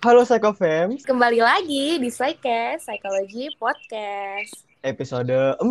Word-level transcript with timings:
Halo 0.00 0.24
Psychofams, 0.24 1.04
Kembali 1.04 1.44
lagi 1.44 2.00
di 2.00 2.08
Psyche 2.08 2.80
Psychology 2.80 3.52
Podcast. 3.60 4.64
episode 4.80 5.60
4. 5.60 5.68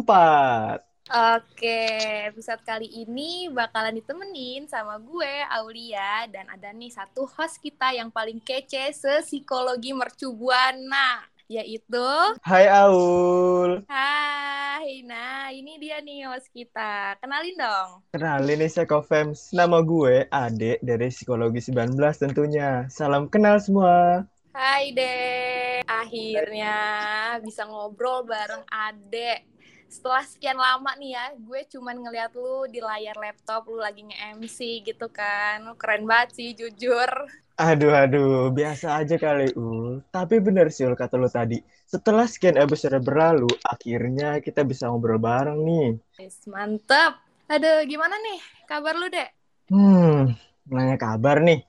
Oke, 1.10 1.82
episode 2.30 2.62
kali 2.62 2.86
ini 3.02 3.50
bakalan 3.50 3.98
ditemenin 3.98 4.70
sama 4.70 5.02
gue, 5.02 5.34
Aulia, 5.50 6.30
dan 6.30 6.46
ada 6.46 6.70
nih 6.70 6.94
satu 6.94 7.26
host 7.26 7.58
kita 7.58 7.90
yang 7.98 8.14
paling 8.14 8.38
kece 8.38 8.94
se-psikologi 8.94 9.98
mercubuana, 9.98 11.26
yaitu 11.50 12.10
Hai 12.46 12.70
Aul. 12.70 13.82
Hai, 13.90 15.02
nah 15.02 15.50
ini 15.50 15.82
dia 15.82 15.98
nih 15.98 16.30
host 16.30 16.46
kita. 16.54 17.18
Kenalin 17.18 17.58
dong. 17.58 18.06
Kenalin 18.14 18.62
nih 18.62 18.70
Psychofams, 18.70 19.50
nama 19.50 19.82
gue 19.82 20.30
Ade 20.30 20.78
dari 20.86 21.10
Psikologi 21.10 21.58
19 21.74 21.98
tentunya. 22.22 22.86
Salam 22.94 23.26
kenal 23.26 23.58
semua. 23.58 24.30
Hai 24.54 24.94
Dek, 24.94 25.90
akhirnya 25.90 26.78
bisa 27.42 27.66
ngobrol 27.66 28.30
bareng 28.30 28.62
Ade. 28.70 29.42
Setelah 29.90 30.22
sekian 30.30 30.62
lama 30.62 30.94
nih 31.02 31.18
ya, 31.18 31.34
gue 31.34 31.66
cuman 31.66 31.98
ngeliat 31.98 32.30
lu 32.38 32.70
di 32.70 32.78
layar 32.78 33.18
laptop, 33.18 33.66
lu 33.66 33.82
lagi 33.82 34.06
nge-MC 34.06 34.86
gitu 34.86 35.10
kan. 35.10 35.66
Lu 35.66 35.74
keren 35.82 36.06
banget 36.06 36.38
sih, 36.38 36.54
jujur. 36.54 37.10
Aduh, 37.60 37.92
aduh, 37.92 38.56
biasa 38.56 39.04
aja 39.04 39.20
kali, 39.20 39.52
Ul. 39.52 40.00
Tapi 40.16 40.40
bener 40.40 40.72
sih, 40.72 40.88
Ul, 40.88 40.96
kata 40.96 41.20
lu 41.20 41.28
tadi. 41.28 41.60
Setelah 41.84 42.24
sekian 42.24 42.56
episode 42.56 42.96
berlalu, 43.04 43.52
akhirnya 43.68 44.40
kita 44.40 44.64
bisa 44.64 44.88
ngobrol 44.88 45.20
bareng 45.20 45.60
nih. 45.68 46.00
Yes, 46.24 46.48
mantep. 46.48 47.20
Aduh, 47.52 47.84
gimana 47.84 48.16
nih 48.16 48.40
kabar 48.64 48.96
lu, 48.96 49.12
Dek? 49.12 49.30
Hmm, 49.76 50.40
nanya 50.72 50.96
kabar 50.96 51.44
nih. 51.44 51.60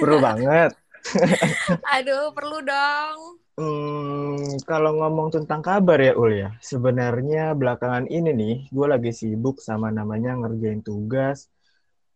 Perlu 0.00 0.24
banget. 0.24 0.72
Aduh, 2.00 2.32
perlu 2.32 2.64
dong. 2.64 3.18
Hmm, 3.60 4.56
kalau 4.64 4.96
ngomong 5.04 5.36
tentang 5.36 5.60
kabar 5.60 6.00
ya 6.00 6.16
Ul 6.16 6.32
ya, 6.32 6.56
sebenarnya 6.64 7.52
belakangan 7.52 8.08
ini 8.08 8.32
nih, 8.32 8.56
gue 8.72 8.86
lagi 8.88 9.12
sibuk 9.12 9.60
sama 9.60 9.92
namanya 9.92 10.32
ngerjain 10.32 10.80
tugas, 10.80 11.52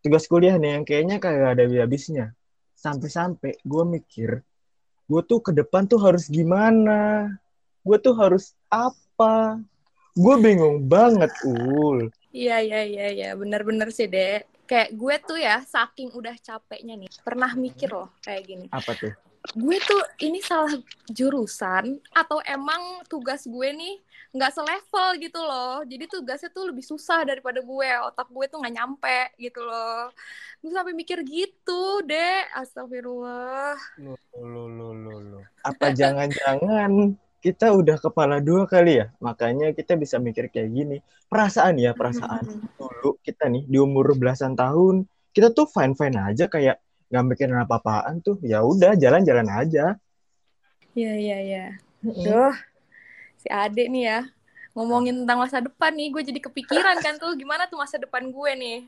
tugas 0.00 0.24
kuliah 0.24 0.56
nih 0.56 0.80
yang 0.80 0.84
kayaknya 0.88 1.20
kagak 1.20 1.60
ada 1.60 1.68
habisnya. 1.68 2.32
Sampai-sampai 2.80 3.60
gue 3.60 3.84
mikir, 3.84 4.40
gue 5.04 5.22
tuh 5.28 5.44
ke 5.44 5.52
depan 5.52 5.84
tuh 5.84 6.00
harus 6.00 6.32
gimana? 6.32 7.28
Gue 7.84 8.00
tuh 8.00 8.16
harus 8.16 8.56
apa? 8.72 9.60
Gue 10.16 10.40
bingung 10.40 10.88
banget, 10.88 11.28
Ul. 11.44 12.08
Iya, 12.32 12.64
iya, 12.64 12.80
iya, 12.88 13.06
iya. 13.12 13.28
Bener-bener 13.36 13.92
sih, 13.92 14.08
Dek. 14.08 14.64
Kayak 14.64 14.96
gue 14.96 15.14
tuh 15.28 15.36
ya, 15.36 15.60
saking 15.60 16.08
udah 16.16 16.32
capeknya 16.40 16.96
nih, 16.96 17.12
pernah 17.20 17.52
mikir 17.52 17.92
loh 17.92 18.08
kayak 18.24 18.48
gini. 18.48 18.66
Apa 18.72 18.96
tuh? 18.96 19.12
Gue 19.40 19.76
tuh 19.80 20.02
ini 20.20 20.44
salah 20.44 20.76
jurusan 21.08 21.96
atau 22.12 22.38
emang 22.44 23.02
tugas 23.08 23.48
gue 23.48 23.68
nih 23.72 23.96
nggak 24.30 24.52
selevel 24.54 25.08
gitu 25.18 25.40
loh 25.42 25.82
jadi 25.82 26.06
tugasnya 26.06 26.54
tuh 26.54 26.70
lebih 26.70 26.86
susah 26.86 27.26
daripada 27.26 27.58
gue 27.58 27.90
otak 28.06 28.30
gue 28.30 28.46
tuh 28.46 28.62
nggak 28.62 28.74
nyampe 28.78 29.20
gitu 29.40 29.64
loh 29.64 30.12
gue 30.62 30.70
sampai 30.70 30.94
mikir 30.94 31.24
gitu 31.26 32.04
deh 32.06 32.46
astagfirullah 32.54 33.74
Lo, 33.98 34.14
lo, 34.38 34.64
lo, 34.70 34.88
lo, 34.94 35.14
lo. 35.18 35.40
Apa 35.66 35.90
jangan-jangan 35.98 37.18
kita 37.40 37.72
udah 37.72 37.96
kepala 37.96 38.38
dua 38.38 38.68
kali 38.68 39.00
ya? 39.00 39.08
Makanya 39.18 39.72
kita 39.72 39.96
bisa 39.96 40.20
mikir 40.20 40.52
kayak 40.52 40.70
gini. 40.70 40.96
Perasaan 41.26 41.80
ya, 41.80 41.96
perasaan. 41.96 42.44
Dulu 42.76 43.16
kita 43.24 43.48
nih 43.48 43.64
di 43.64 43.80
umur 43.80 44.12
belasan 44.12 44.52
tahun, 44.52 45.08
kita 45.32 45.56
tuh 45.56 45.64
fine-fine 45.64 46.20
aja 46.20 46.52
kayak 46.52 46.76
nggak 47.10 47.24
mikirin 47.26 47.58
apa-apaan 47.58 48.22
tuh. 48.22 48.38
Ya 48.40 48.62
udah, 48.62 48.94
jalan-jalan 48.94 49.50
aja. 49.50 49.98
Iya 50.94 51.12
iya 51.18 51.38
iya. 51.42 51.66
Duh, 52.00 52.54
si 53.38 53.46
Ade 53.50 53.86
nih 53.90 54.04
ya 54.08 54.20
ngomongin 54.72 55.22
tentang 55.22 55.42
masa 55.42 55.58
depan 55.58 55.90
nih, 55.92 56.08
gue 56.14 56.22
jadi 56.30 56.40
kepikiran 56.40 57.02
kan 57.02 57.18
tuh 57.18 57.34
gimana 57.34 57.66
tuh 57.66 57.76
masa 57.76 57.98
depan 57.98 58.30
gue 58.30 58.52
nih. 58.54 58.78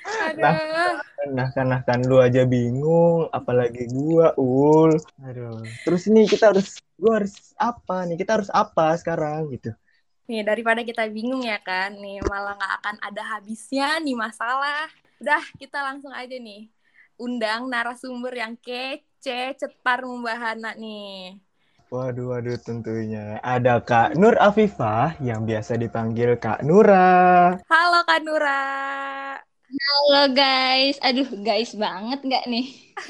Aduh. 0.00 0.96
Nah, 1.36 1.52
karena 1.52 1.84
kan 1.84 2.00
lu 2.08 2.16
aja 2.16 2.48
bingung, 2.48 3.28
apalagi 3.28 3.84
gua, 3.92 4.32
Ul. 4.40 4.96
Aduh. 5.20 5.60
Terus 5.84 6.08
ini 6.08 6.24
kita 6.24 6.48
harus, 6.48 6.80
gua 6.96 7.20
harus 7.20 7.52
apa 7.60 8.08
nih? 8.08 8.16
Kita 8.16 8.40
harus 8.40 8.48
apa 8.48 8.96
sekarang 8.96 9.52
gitu. 9.52 9.76
Nih 10.24 10.40
daripada 10.40 10.80
kita 10.80 11.04
bingung 11.12 11.44
ya 11.44 11.60
kan, 11.60 11.92
nih 12.00 12.24
malah 12.24 12.56
nggak 12.56 12.74
akan 12.80 12.96
ada 13.04 13.22
habisnya 13.36 14.00
nih 14.00 14.16
masalah. 14.16 14.88
Udah 15.20 15.44
kita 15.60 15.84
langsung 15.84 16.16
aja 16.16 16.32
nih 16.32 16.72
undang 17.20 17.68
narasumber 17.68 18.32
yang 18.32 18.56
kece, 18.56 19.52
cetar 19.60 20.00
membahana 20.08 20.72
nih. 20.72 21.36
Waduh, 21.92 22.32
waduh, 22.32 22.56
tentunya 22.64 23.36
ada 23.44 23.82
Kak 23.84 24.16
Nur 24.16 24.40
Afifah 24.40 25.20
yang 25.20 25.44
biasa 25.44 25.76
dipanggil 25.76 26.40
Kak 26.40 26.64
Nura. 26.64 27.60
Halo 27.68 28.00
Kak 28.08 28.24
Nura. 28.24 28.62
Halo 29.70 30.22
guys, 30.32 30.96
aduh 31.04 31.28
guys 31.44 31.76
banget 31.76 32.24
nggak 32.24 32.44
nih? 32.48 32.66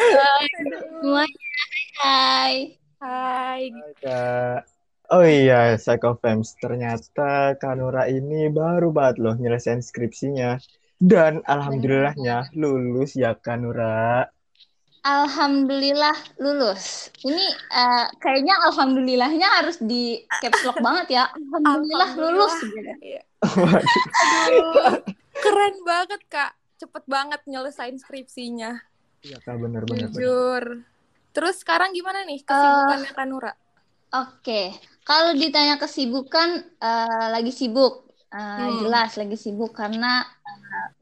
Hai 0.00 0.46
semuanya, 0.64 1.62
hai. 2.00 2.54
Hai. 3.02 3.62
Kak. 4.00 4.64
Oh 5.12 5.26
iya, 5.26 5.76
Psychofems. 5.76 6.56
Ternyata 6.56 7.58
Kak 7.58 7.74
Nura 7.76 8.08
ini 8.08 8.48
baru 8.48 8.94
banget 8.94 9.20
loh 9.20 9.34
nyelesain 9.36 9.84
skripsinya. 9.84 10.56
Dan 11.02 11.42
alhamdulillahnya 11.42 12.54
lulus 12.54 13.18
ya 13.18 13.34
Kak 13.34 13.58
Nura. 13.58 14.22
Alhamdulillah 15.02 16.14
lulus. 16.38 17.10
Ini 17.26 17.42
eh, 17.74 18.06
kayaknya 18.22 18.54
alhamdulillahnya 18.70 19.48
harus 19.58 19.82
di 19.82 20.22
caps 20.38 20.62
lock 20.62 20.78
banget 20.86 21.18
ya. 21.18 21.24
Alhamdulillah, 21.34 22.10
lulus. 22.14 22.54
gitu. 22.62 22.92
Iya. 23.02 23.22
Aduh, 24.46 25.02
keren 25.34 25.76
banget 25.82 26.22
Kak. 26.30 26.54
Cepet 26.78 27.02
banget 27.10 27.42
nyelesain 27.50 27.98
skripsinya. 27.98 28.78
Iya 29.26 29.42
Kak, 29.42 29.58
bener-bener. 29.58 30.06
Jujur. 30.06 30.86
Terus 31.34 31.58
sekarang 31.66 31.90
gimana 31.90 32.22
nih 32.22 32.46
kesibukannya 32.46 33.10
Kak 33.10 33.26
Nura? 33.26 33.52
Oke, 34.12 34.70
kalau 35.02 35.32
ditanya 35.34 35.82
kesibukan, 35.82 36.62
eh, 36.78 37.26
lagi 37.26 37.50
sibuk. 37.50 38.06
Eh, 38.28 38.38
Hmm. 38.38 38.80
Jelas 38.80 39.12
lagi 39.20 39.36
sibuk 39.36 39.76
karena 39.76 40.24
eh, 40.24 40.41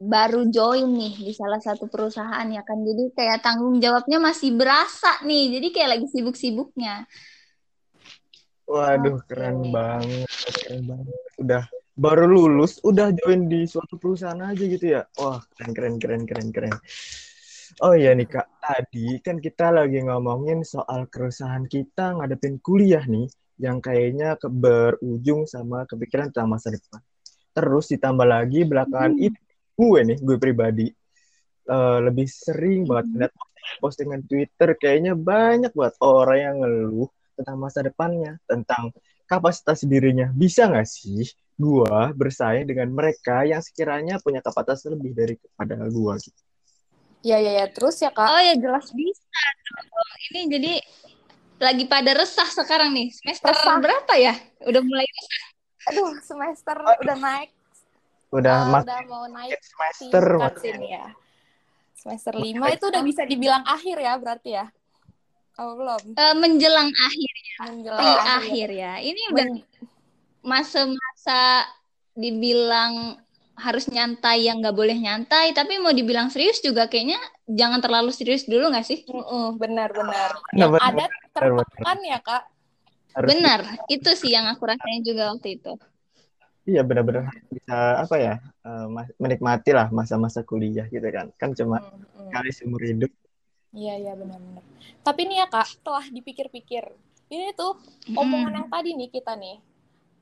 baru 0.01 0.49
join 0.49 0.87
nih 0.89 1.13
di 1.29 1.33
salah 1.35 1.61
satu 1.61 1.87
perusahaan 1.87 2.47
ya 2.49 2.61
kan. 2.65 2.81
Jadi 2.81 3.13
kayak 3.13 3.45
tanggung 3.45 3.77
jawabnya 3.77 4.17
masih 4.17 4.55
berasa 4.55 5.21
nih. 5.23 5.59
Jadi 5.59 5.67
kayak 5.73 5.89
lagi 5.97 6.07
sibuk-sibuknya. 6.09 7.05
Waduh, 8.67 9.19
Oke. 9.19 9.35
keren 9.35 9.67
banget, 9.73 10.29
keren 10.63 10.81
banget. 10.87 11.15
Udah 11.41 11.63
baru 11.91 12.25
lulus, 12.25 12.79
udah 12.87 13.11
join 13.11 13.51
di 13.51 13.67
suatu 13.67 13.99
perusahaan 13.99 14.39
aja 14.39 14.63
gitu 14.63 14.85
ya. 14.95 15.03
Wah, 15.19 15.43
keren, 15.59 15.75
keren, 15.75 15.95
keren, 15.99 16.23
keren, 16.23 16.47
keren. 16.55 16.75
Oh 17.79 17.95
iya 17.95 18.11
nih 18.11 18.27
Kak, 18.27 18.47
tadi 18.59 19.19
kan 19.23 19.39
kita 19.39 19.71
lagi 19.71 20.03
ngomongin 20.03 20.63
soal 20.67 21.07
keresahan 21.07 21.67
kita 21.71 22.19
ngadepin 22.19 22.59
kuliah 22.59 23.03
nih, 23.07 23.27
yang 23.59 23.79
kayaknya 23.79 24.35
berujung 24.39 25.47
sama 25.47 25.87
kepikiran 25.87 26.31
tentang 26.31 26.51
masa 26.51 26.71
depan. 26.71 26.99
Terus 27.51 27.91
ditambah 27.91 28.27
lagi 28.27 28.63
belakangan 28.63 29.15
Hmm. 29.15 29.27
itu 29.27 29.39
gue 29.81 29.99
nih, 30.13 30.17
gue 30.21 30.37
pribadi 30.37 30.87
eh, 31.65 31.99
lebih 32.05 32.27
sering 32.29 32.85
banget 32.85 33.05
Hmm. 33.09 33.17
lihat 33.25 33.33
postingan 33.81 34.21
Twitter, 34.29 34.69
kayaknya 34.77 35.13
banyak 35.17 35.71
banget 35.73 35.95
orang 36.01 36.37
yang 36.37 36.55
ngeluh 36.61 37.09
tentang 37.37 37.57
masa 37.57 37.79
depannya, 37.81 38.37
tentang 38.45 38.93
kapasitas 39.25 39.87
dirinya. 39.87 40.27
Bisa 40.35 40.67
nggak 40.67 40.85
sih 40.85 41.23
gua 41.55 42.11
bersaing 42.11 42.67
dengan 42.67 42.89
mereka 42.91 43.45
yang 43.47 43.61
sekiranya 43.63 44.19
punya 44.19 44.41
kapasitas 44.43 44.83
lebih 44.91 45.13
daripada 45.15 45.77
gua 45.87 46.17
gitu? 46.19 46.41
Ya 47.21 47.37
ya 47.37 47.63
ya. 47.63 47.65
Terus 47.69 48.01
ya 48.01 48.09
Kak. 48.11 48.27
Oh 48.27 48.41
ya 48.41 48.57
jelas 48.57 48.89
bisa 48.91 49.41
dong. 49.69 50.09
Ini 50.33 50.39
jadi 50.51 50.73
lagi 51.61 51.85
pada 51.85 52.11
resah 52.17 52.49
sekarang 52.49 52.91
nih. 52.97 53.13
Semester 53.13 53.53
Resah. 53.53 53.77
berapa 53.77 54.13
ya? 54.17 54.33
Udah 54.65 54.81
mulai 54.81 55.05
resah. 55.05 55.43
Aduh, 55.93 56.11
semester 56.25 56.77
udah 56.81 57.17
naik. 57.17 57.49
Udah 58.31 58.55
mas 58.71 58.83
udah 58.87 58.99
mau 59.11 59.27
naik 59.27 59.59
semester 59.59 60.23
sini 60.63 60.87
ya. 60.95 61.05
Semester 61.91 62.33
5 62.33 62.65
itu 62.71 62.85
udah 62.87 63.03
bisa 63.05 63.21
dibilang 63.27 63.61
akhir 63.67 63.97
ya 64.01 64.13
berarti 64.17 64.49
ya? 64.57 64.65
Oh, 65.59 65.75
belum. 65.77 66.15
Eh, 66.15 66.35
menjelang 66.39 66.89
akhir, 66.89 67.33
Menjelang 67.67 68.01
di 68.01 68.07
akhir. 68.07 68.31
akhir 68.39 68.67
ya. 68.71 68.93
Ini 69.03 69.21
udah 69.35 69.45
Men- 69.51 69.63
masa-masa 70.41 71.67
dibilang 72.17 73.19
harus 73.53 73.85
nyantai 73.85 74.49
yang 74.49 74.57
nggak 74.63 74.73
boleh 74.73 74.97
nyantai, 74.97 75.53
tapi 75.53 75.77
mau 75.77 75.93
dibilang 75.93 76.33
serius 76.33 76.63
juga 76.63 76.89
kayaknya 76.89 77.21
jangan 77.45 77.77
terlalu 77.77 78.09
serius 78.09 78.49
dulu 78.49 78.73
nggak 78.73 78.87
sih? 78.87 79.05
Benar-benar. 79.59 80.33
Benar, 80.33 80.57
Yang 80.57 80.71
benar, 80.79 80.87
ada 80.89 81.05
tertekan 81.35 81.99
ya 82.01 82.17
kak. 82.23 82.43
harus 83.11 83.27
Benar, 83.27 83.59
itu 83.91 84.09
sih 84.15 84.31
yang 84.31 84.47
aku 84.47 84.63
rasain 84.65 85.03
juga 85.03 85.35
waktu 85.35 85.59
itu. 85.59 85.75
Iya 86.71 86.81
benar-benar 86.87 87.27
bisa 87.51 87.75
apa 88.03 88.15
ya 88.15 88.33
eh, 88.67 88.85
mas- 88.95 89.15
menikmati 89.19 89.71
lah 89.77 89.87
masa-masa 89.91 90.39
kuliah 90.49 90.87
gitu 90.87 91.07
kan 91.11 91.27
kan 91.35 91.49
cuma 91.51 91.77
Mm-mm. 91.83 92.31
kali 92.31 92.49
seumur 92.55 92.81
hidup 92.81 93.11
Iya, 93.71 93.95
iya 94.03 94.13
benar-benar. 94.19 94.63
Tapi 94.99 95.31
nih 95.31 95.37
ya 95.39 95.47
kak, 95.47 95.63
setelah 95.63 96.03
dipikir-pikir, 96.11 96.91
ini 97.31 97.55
tuh 97.55 97.79
omongan 98.11 98.51
yang 98.59 98.67
tadi 98.67 98.91
nih 98.99 99.07
kita 99.07 99.31
nih, 99.39 99.63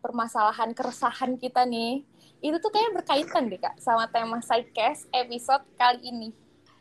permasalahan 0.05 0.69
keresahan 0.77 1.33
kita 1.33 1.65
nih, 1.65 2.05
itu 2.45 2.57
tuh 2.61 2.69
kayak 2.69 3.01
berkaitan 3.01 3.49
deh 3.49 3.57
kak 3.57 3.73
sama 3.81 4.05
tema 4.13 4.37
sidecast 4.45 5.09
episode 5.09 5.65
kali 5.81 6.13
ini. 6.13 6.29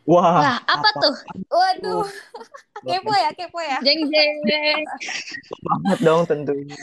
Wah, 0.09 0.41
Wah, 0.41 0.57
apa 0.65 0.89
tuh? 0.97 1.17
Waduh, 1.53 2.05
kepo 2.89 3.13
ya, 3.13 3.31
kepo 3.37 3.59
ya. 3.61 3.79
Jeng 3.85 4.01
jeng. 4.09 4.37
banget 5.61 5.99
dong 6.01 6.23
tentunya. 6.25 6.77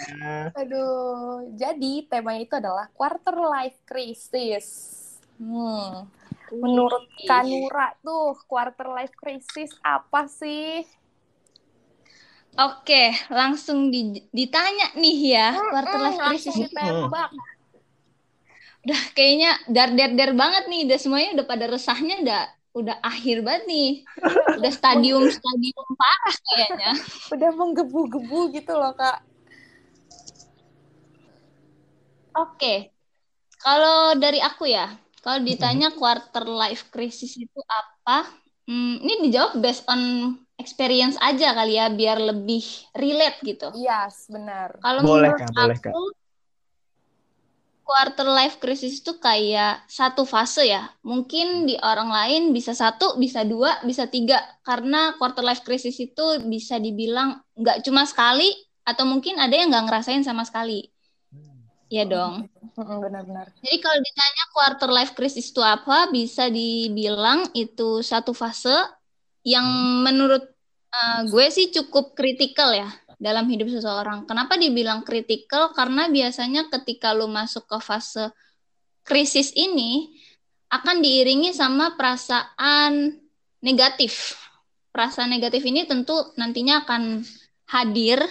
Aduh, 0.54 1.50
jadi 1.58 2.06
temanya 2.06 2.42
itu 2.46 2.56
adalah 2.56 2.86
quarter 2.94 3.34
life 3.34 3.82
crisis. 3.90 4.68
Hmm. 5.42 6.06
Menurut 6.54 7.10
Kanura 7.26 7.98
tuh 8.06 8.38
quarter 8.46 8.88
life 8.94 9.16
crisis 9.18 9.74
apa 9.82 10.30
sih? 10.30 10.86
Oke, 12.56 13.12
langsung 13.28 13.92
di- 13.92 14.24
ditanya 14.32 14.96
nih 14.96 15.18
ya, 15.36 15.48
quarter 15.60 16.00
life 16.00 16.16
Hmm, 16.16 16.30
crisis 16.30 16.56
itu 16.56 16.72
ditembak. 16.72 17.30
udah 18.86 19.02
kayaknya 19.18 19.52
dar 19.66 19.90
der 19.98 20.14
der 20.14 20.32
banget 20.38 20.70
nih, 20.72 20.86
udah 20.88 21.00
semuanya 21.02 21.30
udah 21.42 21.46
pada 21.50 21.66
resahnya 21.68 22.16
udah 22.22 22.55
udah 22.76 23.00
akhir 23.00 23.40
banget 23.42 23.64
nih. 23.72 23.92
Udah 24.60 24.72
stadium 24.76 25.24
stadium 25.32 25.88
parah 25.96 26.38
kayaknya. 26.52 26.92
Udah 27.32 27.50
menggebu-gebu 27.56 28.40
gitu 28.52 28.76
loh 28.76 28.92
kak. 28.94 29.24
Oke. 32.36 32.92
Kalau 33.64 34.20
dari 34.20 34.44
aku 34.44 34.68
ya, 34.68 34.92
kalau 35.24 35.40
ditanya 35.42 35.96
quarter 35.96 36.44
life 36.46 36.92
crisis 36.92 37.40
itu 37.40 37.60
apa? 37.66 38.28
Hmm, 38.68 39.00
ini 39.00 39.32
dijawab 39.32 39.58
based 39.64 39.88
on 39.88 40.36
experience 40.60 41.16
aja 41.24 41.56
kali 41.56 41.80
ya, 41.80 41.88
biar 41.90 42.20
lebih 42.20 42.62
relate 42.94 43.40
gitu. 43.42 43.72
Yes, 43.80 44.28
benar. 44.28 44.76
Kalau 44.84 45.02
Boleh, 45.02 45.32
menurut 45.32 45.42
Kak, 45.42 45.52
boleh, 45.56 45.78
aku, 45.80 46.04
quarter 47.86 48.26
life 48.26 48.58
crisis 48.58 49.00
itu 49.00 49.22
kayak 49.22 49.86
satu 49.86 50.26
fase 50.26 50.66
ya. 50.66 50.90
Mungkin 51.06 51.70
di 51.70 51.78
orang 51.78 52.10
lain 52.10 52.42
bisa 52.50 52.74
satu, 52.74 53.16
bisa 53.22 53.46
dua, 53.46 53.78
bisa 53.86 54.10
tiga. 54.10 54.42
Karena 54.66 55.14
quarter 55.22 55.46
life 55.46 55.62
crisis 55.62 55.96
itu 56.02 56.42
bisa 56.50 56.82
dibilang 56.82 57.40
nggak 57.54 57.86
cuma 57.86 58.10
sekali, 58.10 58.50
atau 58.82 59.06
mungkin 59.06 59.38
ada 59.38 59.54
yang 59.54 59.70
nggak 59.70 59.86
ngerasain 59.86 60.26
sama 60.26 60.42
sekali. 60.44 60.90
Iya 61.86 62.10
dong. 62.10 62.50
Mm-mm, 62.74 62.98
Benar-benar. 62.98 63.54
Jadi 63.62 63.78
kalau 63.78 64.02
ditanya 64.02 64.46
quarter 64.50 64.90
life 64.90 65.14
crisis 65.14 65.54
itu 65.54 65.62
apa, 65.62 66.10
bisa 66.10 66.50
dibilang 66.50 67.54
itu 67.54 68.02
satu 68.02 68.34
fase 68.34 68.74
yang 69.46 69.66
menurut 70.02 70.42
uh, 70.90 71.22
gue 71.30 71.46
sih 71.54 71.70
cukup 71.70 72.18
kritikal 72.18 72.74
ya 72.74 72.90
dalam 73.18 73.48
hidup 73.48 73.72
seseorang. 73.72 74.28
Kenapa 74.28 74.60
dibilang 74.60 75.02
kritikal? 75.08 75.72
Karena 75.72 76.08
biasanya 76.12 76.68
ketika 76.72 77.16
lu 77.16 77.28
masuk 77.32 77.66
ke 77.68 77.78
fase 77.80 78.32
krisis 79.06 79.54
ini 79.56 80.12
akan 80.70 81.00
diiringi 81.00 81.54
sama 81.54 81.94
perasaan 81.96 83.16
negatif. 83.62 84.36
Perasaan 84.92 85.32
negatif 85.32 85.64
ini 85.68 85.84
tentu 85.86 86.16
nantinya 86.40 86.84
akan 86.88 87.24
hadir 87.70 88.22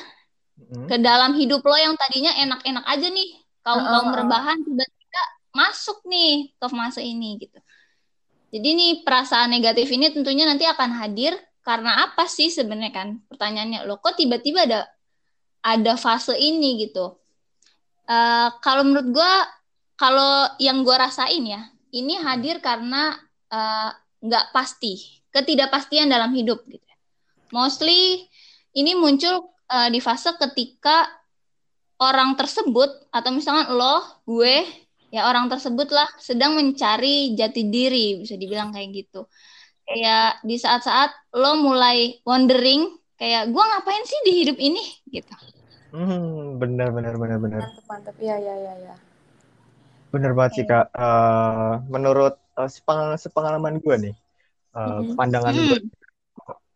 Mm-mm. 0.54 0.86
ke 0.86 0.96
dalam 1.02 1.34
hidup 1.34 1.66
lo 1.66 1.74
yang 1.74 1.98
tadinya 1.98 2.30
enak-enak 2.38 2.84
aja 2.86 3.08
nih 3.10 3.30
kaum 3.66 3.82
kaum 3.82 4.06
Heeh. 4.12 4.18
rebahan 4.22 4.58
tiba-tiba 4.62 5.22
masuk 5.50 5.98
nih 6.06 6.54
ke 6.54 6.66
fase 6.70 7.02
ini 7.02 7.42
gitu 7.42 7.58
jadi 8.54 8.68
nih 8.70 8.92
perasaan 9.02 9.50
negatif 9.50 9.90
ini 9.90 10.14
tentunya 10.14 10.46
nanti 10.46 10.62
akan 10.62 10.94
hadir 10.94 11.34
karena 11.64 12.06
apa 12.06 12.28
sih 12.28 12.52
sebenarnya 12.52 12.92
kan? 12.92 13.08
Pertanyaannya 13.26 13.88
lo 13.88 13.98
kok 13.98 14.20
tiba-tiba 14.20 14.68
ada 14.68 14.86
ada 15.64 15.96
fase 15.96 16.36
ini 16.36 16.84
gitu? 16.84 17.16
Eh, 18.04 18.48
kalau 18.60 18.84
menurut 18.84 19.08
gua 19.16 19.32
kalau 19.96 20.52
yang 20.60 20.84
gua 20.84 21.08
rasain 21.08 21.42
ya 21.42 21.72
ini 21.96 22.20
hadir 22.20 22.60
karena 22.60 23.16
eh, 23.48 23.90
nggak 24.24 24.52
pasti 24.52 25.24
ketidakpastian 25.32 26.12
dalam 26.12 26.30
hidup 26.36 26.62
gitu 26.68 26.84
mostly 27.50 28.28
ini 28.74 28.92
muncul 28.98 29.54
eh, 29.70 29.88
di 29.88 30.02
fase 30.02 30.36
ketika 30.36 31.08
orang 32.02 32.34
tersebut 32.34 32.90
atau 33.14 33.30
misalkan 33.30 33.70
lo, 33.70 34.02
gue, 34.26 34.66
ya 35.14 35.30
orang 35.30 35.46
tersebut 35.46 35.88
lah 35.94 36.10
sedang 36.18 36.58
mencari 36.58 37.38
jati 37.38 37.70
diri, 37.70 38.18
bisa 38.26 38.34
dibilang 38.34 38.74
kayak 38.74 38.90
gitu. 38.90 39.30
Kayak 39.84 40.40
di 40.40 40.56
saat-saat 40.56 41.36
lo 41.36 41.60
mulai 41.60 42.18
wondering, 42.24 42.96
kayak 43.20 43.52
gue 43.52 43.64
ngapain 43.64 44.04
sih 44.08 44.20
di 44.24 44.32
hidup 44.44 44.58
ini 44.58 44.80
gitu. 45.12 45.34
Hmm, 45.94 46.58
benar 46.58 46.90
benar 46.90 47.14
benar 47.20 47.38
benar. 47.38 47.62
Mantap, 47.62 47.84
mantap. 47.86 48.14
Iya, 48.18 48.36
iya, 48.40 48.54
iya, 48.58 48.74
iya. 48.82 48.94
Bener 50.10 50.32
banget 50.32 50.52
sih 50.58 50.64
Kak. 50.66 50.90
Eh, 50.94 51.72
menurut 51.90 52.34
eh, 52.58 52.70
sepeng- 52.70 53.18
sepengalaman 53.18 53.78
gue 53.82 53.96
nih, 54.10 54.14
eh, 54.74 55.00
Mhm. 55.04 55.14
pandangan 55.18 55.54
Hmm. 55.54 55.68
gue 55.68 55.78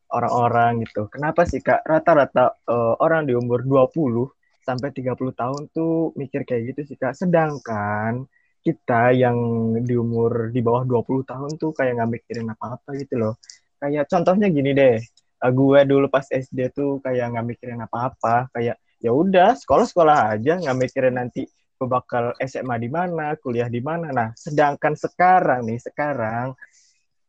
orang-orang 0.08 0.84
gitu. 0.84 1.08
Kenapa 1.12 1.44
sih 1.44 1.60
Kak? 1.60 1.84
Rata-rata 1.84 2.54
eh, 2.68 2.94
orang 3.02 3.24
di 3.28 3.34
umur 3.36 3.64
20 3.64 4.30
sampai 4.62 4.92
30 4.92 5.32
tahun 5.32 5.72
tuh 5.72 6.12
mikir 6.14 6.44
kayak 6.44 6.76
gitu 6.76 6.80
sih 6.92 6.96
Kak. 7.00 7.16
Sedangkan 7.16 8.28
kita 8.62 9.14
yang 9.14 9.36
di 9.82 9.94
umur 9.94 10.50
di 10.50 10.60
bawah 10.60 10.84
20 10.84 11.24
tahun 11.24 11.50
tuh 11.56 11.70
kayak 11.72 11.98
nggak 11.98 12.10
mikirin 12.20 12.48
apa-apa 12.52 12.88
gitu 12.98 13.14
loh. 13.18 13.34
Kayak 13.78 14.10
contohnya 14.10 14.48
gini 14.50 14.74
deh. 14.74 14.98
eh, 15.38 15.52
gue 15.54 15.80
dulu 15.86 16.10
pas 16.10 16.26
SD 16.26 16.74
tuh 16.74 16.98
kayak 16.98 17.30
nggak 17.34 17.46
mikirin 17.46 17.80
apa-apa. 17.82 18.50
Kayak 18.50 18.82
ya 18.98 19.14
udah 19.14 19.54
sekolah-sekolah 19.54 20.34
aja 20.34 20.58
nggak 20.58 20.78
mikirin 20.78 21.14
nanti 21.14 21.46
gue 21.78 21.86
bakal 21.86 22.34
SMA 22.42 22.76
di 22.82 22.90
mana, 22.90 23.38
kuliah 23.38 23.70
di 23.70 23.78
mana. 23.78 24.10
Nah, 24.10 24.28
sedangkan 24.34 24.98
sekarang 24.98 25.62
nih, 25.62 25.78
sekarang 25.78 26.58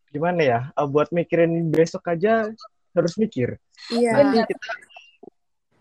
gimana 0.09 0.41
ya? 0.41 0.59
eh, 0.73 0.87
buat 0.89 1.13
mikirin 1.13 1.69
besok 1.69 2.09
aja 2.09 2.49
harus 2.97 3.13
mikir. 3.21 3.61
Iya. 3.93 4.11
Nanti 4.17 4.37
kita 4.49 4.73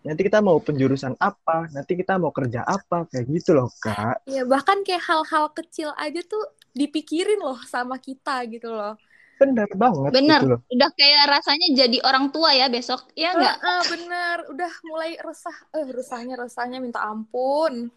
nanti 0.09 0.25
kita 0.25 0.41
mau 0.41 0.57
penjurusan 0.57 1.13
apa, 1.21 1.69
nanti 1.69 1.93
kita 1.93 2.17
mau 2.17 2.33
kerja 2.33 2.65
apa, 2.65 3.05
kayak 3.05 3.29
gitu 3.29 3.53
loh, 3.53 3.69
Kak. 3.77 4.25
Iya, 4.25 4.41
bahkan 4.49 4.81
kayak 4.81 5.05
hal-hal 5.05 5.53
kecil 5.53 5.93
aja 5.93 6.17
tuh 6.25 6.49
dipikirin 6.73 7.37
loh 7.37 7.61
sama 7.69 8.01
kita 8.01 8.41
gitu 8.49 8.73
loh. 8.73 8.97
Bener 9.37 9.69
banget 9.71 10.11
Bener, 10.11 10.41
gitu 10.41 10.47
loh. 10.51 10.59
udah 10.67 10.89
kayak 10.97 11.23
rasanya 11.29 11.67
jadi 11.71 11.97
orang 12.03 12.33
tua 12.33 12.51
ya 12.57 12.67
besok, 12.67 13.05
ya 13.13 13.37
enggak? 13.37 13.55
Heeh, 13.61 13.81
bener, 13.93 14.37
udah 14.49 14.73
mulai 14.89 15.11
resah. 15.21 15.57
Eh, 15.77 15.85
resahnya, 15.93 16.35
resahnya 16.41 16.81
minta 16.81 17.05
ampun. 17.05 17.93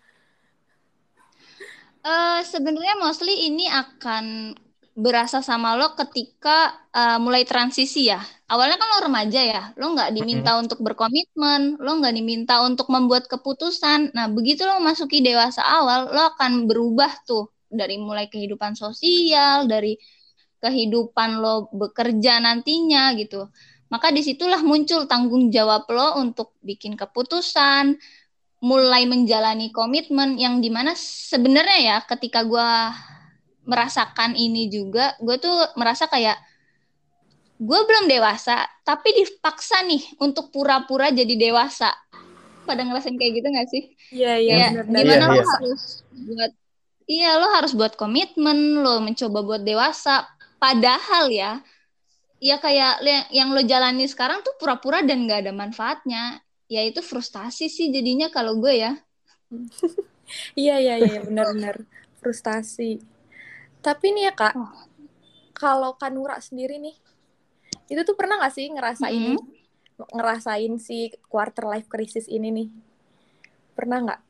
Eh 2.03 2.41
sebenarnya 2.45 2.95
mostly 3.01 3.49
ini 3.49 3.67
akan 3.73 4.55
berasa 4.93 5.41
sama 5.41 5.75
lo 5.77 5.97
ketika 5.97 6.73
eh, 6.93 7.19
mulai 7.19 7.49
transisi 7.49 8.13
ya. 8.13 8.21
Awalnya 8.49 8.77
kan 8.77 8.89
lo 8.93 8.99
remaja 9.09 9.41
ya, 9.41 9.63
lo 9.81 9.97
nggak 9.97 10.13
diminta 10.13 10.61
untuk 10.61 10.85
berkomitmen, 10.85 11.81
lo 11.81 11.91
nggak 11.97 12.15
diminta 12.15 12.61
untuk 12.61 12.93
membuat 12.93 13.25
keputusan. 13.25 14.13
Nah 14.13 14.29
begitu 14.29 14.69
lo 14.69 14.77
memasuki 14.77 15.25
dewasa 15.25 15.65
awal, 15.65 16.13
lo 16.13 16.37
akan 16.37 16.69
berubah 16.69 17.25
tuh 17.25 17.49
dari 17.73 17.97
mulai 17.97 18.29
kehidupan 18.29 18.77
sosial, 18.77 19.65
dari 19.65 19.97
kehidupan 20.61 21.41
lo 21.41 21.73
bekerja 21.73 22.45
nantinya 22.45 23.17
gitu. 23.17 23.49
Maka 23.89 24.13
di 24.13 24.21
situlah 24.25 24.61
muncul 24.61 25.09
tanggung 25.09 25.49
jawab 25.49 25.89
lo 25.89 26.21
untuk 26.21 26.57
bikin 26.61 26.97
keputusan, 26.97 27.97
mulai 28.63 29.09
menjalani 29.11 29.75
komitmen 29.75 30.39
yang 30.39 30.63
di 30.63 30.71
mana 30.71 30.95
sebenarnya 30.95 31.79
ya 31.83 31.97
ketika 32.07 32.47
gue 32.47 32.71
merasakan 33.63 34.35
ini 34.35 34.67
juga 34.69 35.15
gue 35.23 35.37
tuh 35.39 35.55
merasa 35.79 36.11
kayak 36.11 36.35
gue 37.63 37.81
belum 37.87 38.11
dewasa 38.11 38.67
tapi 38.83 39.15
dipaksa 39.15 39.87
nih 39.87 40.03
untuk 40.19 40.51
pura-pura 40.51 41.15
jadi 41.15 41.31
dewasa 41.39 41.95
pada 42.67 42.83
ngerasain 42.83 43.15
kayak 43.15 43.33
gitu 43.39 43.49
gak 43.55 43.69
sih 43.71 43.83
Iya, 44.11 44.33
iya, 44.39 44.67
bener. 44.75 45.03
gimana 45.03 45.15
Iya, 45.15 45.31
lo 45.31 45.35
iya. 45.39 45.45
harus 45.47 45.83
buat 46.11 46.53
iya 47.07 47.31
lo 47.39 47.47
harus 47.55 47.73
buat 47.75 47.95
komitmen 47.95 48.83
lo 48.83 48.99
mencoba 48.99 49.39
buat 49.47 49.63
dewasa 49.63 50.27
padahal 50.59 51.31
ya 51.31 51.63
ya 52.43 52.59
kayak 52.59 52.99
le- 53.07 53.31
yang 53.31 53.55
lo 53.55 53.63
jalani 53.63 54.11
sekarang 54.11 54.43
tuh 54.43 54.59
pura-pura 54.59 55.07
dan 55.07 55.31
gak 55.31 55.47
ada 55.47 55.53
manfaatnya 55.55 56.43
ya 56.67 56.83
itu 56.83 56.99
frustasi 56.99 57.71
sih 57.71 57.95
jadinya 57.95 58.27
kalau 58.35 58.59
gue 58.59 58.75
ya 58.75 58.93
Iya, 60.57 60.81
iya, 60.81 60.95
iya, 60.97 61.21
benar-benar. 61.29 61.85
Frustasi. 62.25 62.97
Tapi 63.83 64.07
nih 64.15 64.31
ya, 64.31 64.33
Kak, 64.33 64.55
Oh. 64.55 64.71
kalau 65.53 65.99
Kanura 65.99 66.39
sendiri 66.39 66.79
nih, 66.79 66.95
itu 67.87 68.01
tuh 68.03 68.15
pernah 68.15 68.39
gak 68.39 68.55
sih 68.55 68.71
ngerasain 68.71 69.37
ngerasain 70.03 70.73
si 70.79 71.11
quarter 71.29 71.69
life 71.69 71.87
crisis 71.87 72.27
ini 72.27 72.49
nih? 72.51 72.69
Pernah 73.75 73.99
nggak? 74.03 74.21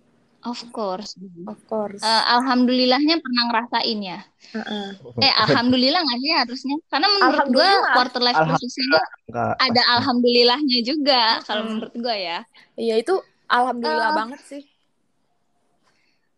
Of 0.42 0.74
course. 0.74 1.14
Of 1.46 1.60
course. 1.64 2.02
Uh, 2.02 2.24
alhamdulillahnya 2.34 3.22
pernah 3.22 3.42
ngerasain 3.46 3.98
ya. 4.02 4.18
Uh-uh. 4.52 4.88
Eh, 5.16 5.32
alhamdulillah 5.38 6.02
nggak 6.02 6.18
sih 6.18 6.32
harusnya? 6.34 6.76
Karena 6.90 7.08
menurut 7.14 7.46
gue 7.54 7.70
quarter 7.94 8.20
life 8.20 8.40
crisis 8.42 8.74
ini 8.74 8.98
Enggak, 9.30 9.52
ada 9.56 9.82
alhamdulillahnya 9.96 10.78
juga 10.82 11.22
kalau 11.46 11.62
Hmm. 11.62 11.70
menurut 11.78 11.94
gue 11.94 12.16
ya. 12.18 12.38
Iya 12.74 12.94
itu 12.98 13.14
alhamdulillah 13.46 14.10
Eh. 14.10 14.16
banget 14.18 14.40
sih. 14.42 14.62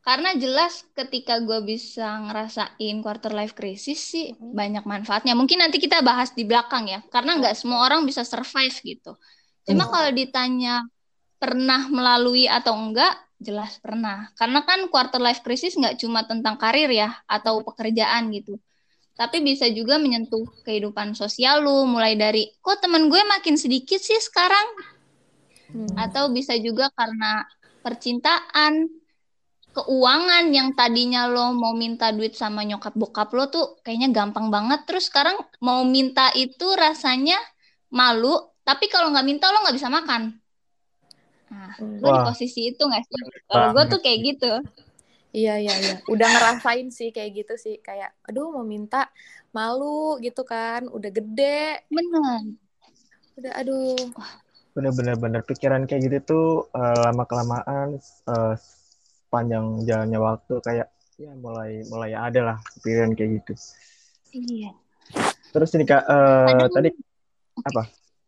Karena 0.05 0.37
jelas 0.37 0.85
ketika 0.93 1.41
gue 1.41 1.65
bisa 1.65 2.05
ngerasain 2.29 3.01
quarter 3.01 3.33
life 3.33 3.57
crisis 3.57 4.05
sih 4.05 4.37
Mhm. 4.37 4.53
banyak 4.53 4.85
manfaatnya. 4.85 5.33
Mungkin 5.33 5.65
nanti 5.65 5.81
kita 5.81 6.05
bahas 6.05 6.37
di 6.37 6.45
belakang 6.45 6.85
ya. 6.93 7.01
Karena 7.09 7.41
nggak 7.41 7.57
semua 7.57 7.89
orang 7.89 8.05
bisa 8.05 8.21
survive 8.21 8.77
gitu. 8.85 9.17
Cuma 9.65 9.89
Mhm. 9.89 9.93
kalau 9.97 10.11
ditanya 10.13 10.85
pernah 11.41 11.89
melalui 11.89 12.45
atau 12.45 12.77
enggak, 12.77 13.17
jelas 13.41 13.81
pernah. 13.81 14.29
Karena 14.37 14.61
kan 14.69 14.93
quarter 14.93 15.25
life 15.25 15.41
crisis 15.41 15.73
nggak 15.73 15.97
cuma 15.97 16.29
tentang 16.29 16.61
karir 16.61 16.93
ya 16.93 17.25
atau 17.25 17.65
pekerjaan 17.65 18.29
gitu. 18.29 18.61
Tapi 19.17 19.41
bisa 19.41 19.65
juga 19.73 19.97
menyentuh 19.97 20.45
kehidupan 20.69 21.17
sosial 21.17 21.65
lu, 21.65 21.89
mulai 21.89 22.13
dari 22.13 22.51
kok 22.61 22.83
temen 22.85 23.09
gue 23.09 23.23
makin 23.25 23.57
sedikit 23.57 24.03
sih 24.03 24.21
sekarang 24.21 24.69
Hmm. 25.71 25.97
atau 25.97 26.29
bisa 26.29 26.53
juga 26.61 26.93
karena 26.93 27.47
percintaan, 27.81 28.85
keuangan 29.75 30.55
yang 30.55 30.73
tadinya 30.79 31.27
lo 31.27 31.51
mau 31.51 31.75
minta 31.75 32.15
duit 32.15 32.39
sama 32.39 32.63
nyokap 32.63 32.95
bokap 32.95 33.29
lo 33.35 33.51
tuh 33.51 33.83
kayaknya 33.83 34.15
gampang 34.15 34.49
banget 34.49 34.87
terus 34.87 35.11
sekarang 35.11 35.35
mau 35.59 35.83
minta 35.83 36.31
itu 36.39 36.65
rasanya 36.79 37.37
malu 37.91 38.39
tapi 38.63 38.87
kalau 38.87 39.11
nggak 39.11 39.27
minta 39.27 39.51
lo 39.51 39.67
nggak 39.67 39.77
bisa 39.77 39.91
makan 39.91 40.39
nah 41.51 41.75
lo 41.79 42.09
di 42.15 42.21
posisi 42.23 42.71
itu 42.71 42.83
nggak 42.83 43.03
sih 43.03 43.21
kalau 43.51 43.67
gue 43.75 43.85
tuh 43.91 44.01
kayak 44.01 44.21
gitu 44.23 44.53
Iya 45.35 45.59
iya 45.59 45.75
iya. 45.83 45.95
Udah 46.07 46.31
ngerasain 46.31 46.95
sih 46.95 47.11
kayak 47.11 47.43
gitu 47.43 47.55
sih. 47.59 47.83
Kayak 47.83 48.15
aduh 48.23 48.55
mau 48.55 48.63
minta 48.63 49.11
malu 49.51 50.15
gitu 50.23 50.47
kan. 50.47 50.87
Udah 50.87 51.11
gede. 51.11 51.83
bener 51.91 52.55
Udah 53.35 53.53
aduh. 53.59 53.99
bener-bener 54.75 55.15
bener 55.19 55.43
pikiran 55.47 55.87
kayak 55.91 56.03
gitu 56.07 56.19
tuh 56.23 56.47
eh, 56.71 56.99
lama 57.03 57.27
kelamaan 57.27 57.99
panjang 59.35 59.83
jalannya 59.83 60.19
waktu 60.23 60.55
kayak 60.63 60.89
ya 61.19 61.35
mulai 61.35 61.83
mulai 61.91 62.15
ada 62.15 62.41
lah 62.55 62.57
pikiran 62.79 63.19
kayak 63.19 63.43
gitu. 63.43 63.53
Iya. 64.31 64.71
Terus 65.51 65.71
ini 65.75 65.83
kak 65.87 66.07
Kadang- 66.07 66.71
tadi 66.71 66.91
apa? 67.67 67.83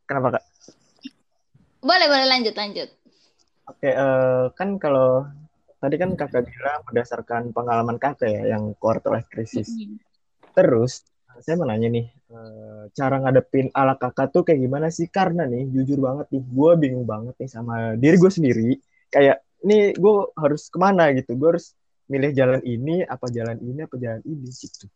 Kenapa 0.07 0.29
kak? 0.39 0.45
Boleh 1.87 2.07
boleh 2.11 2.27
lanjut 2.27 2.55
lanjut. 2.59 2.91
Oke 3.71 3.91
eh, 3.91 4.45
kan 4.59 4.79
kalau 4.83 5.27
tadi 5.79 5.95
kan 6.03 6.11
kakak 6.19 6.51
bilang 6.51 6.83
berdasarkan 6.87 7.55
pengalaman 7.55 7.99
kakak 8.03 8.31
ya 8.31 8.43
yang 8.59 8.75
quarter 8.79 9.15
life 9.15 9.31
crisis. 9.31 9.71
Mm-mm. 9.71 10.03
Terus 10.55 11.07
saya 11.45 11.55
mau 11.61 11.69
nanya 11.69 11.93
nih, 11.93 12.07
eh, 12.11 12.83
cara 12.97 13.21
ngadepin 13.21 13.69
ala 13.77 13.95
kakak 14.01 14.33
tuh 14.33 14.43
kayak 14.43 14.57
gimana 14.57 14.89
sih? 14.89 15.07
Karena 15.13 15.45
nih, 15.45 15.69
jujur 15.69 16.01
banget 16.01 16.33
nih, 16.33 16.43
gue 16.43 16.71
bingung 16.81 17.05
banget 17.05 17.37
nih 17.37 17.51
sama 17.51 17.93
diri 17.95 18.17
gue 18.17 18.33
sendiri. 18.33 18.69
Kayak, 19.13 19.45
nih 19.65 19.97
gue 19.97 20.15
harus 20.37 20.69
ke 20.69 20.79
mana 20.81 21.13
gitu? 21.17 21.33
Gue 21.39 21.57
harus 21.57 21.73
milih 22.07 22.31
jalan 22.35 22.63
ini, 22.63 23.03
apa 23.03 23.27
jalan 23.31 23.59
ini, 23.59 23.81
apa 23.83 23.97
jalan 23.99 24.23
ini 24.23 24.49
gitu. 24.51 24.87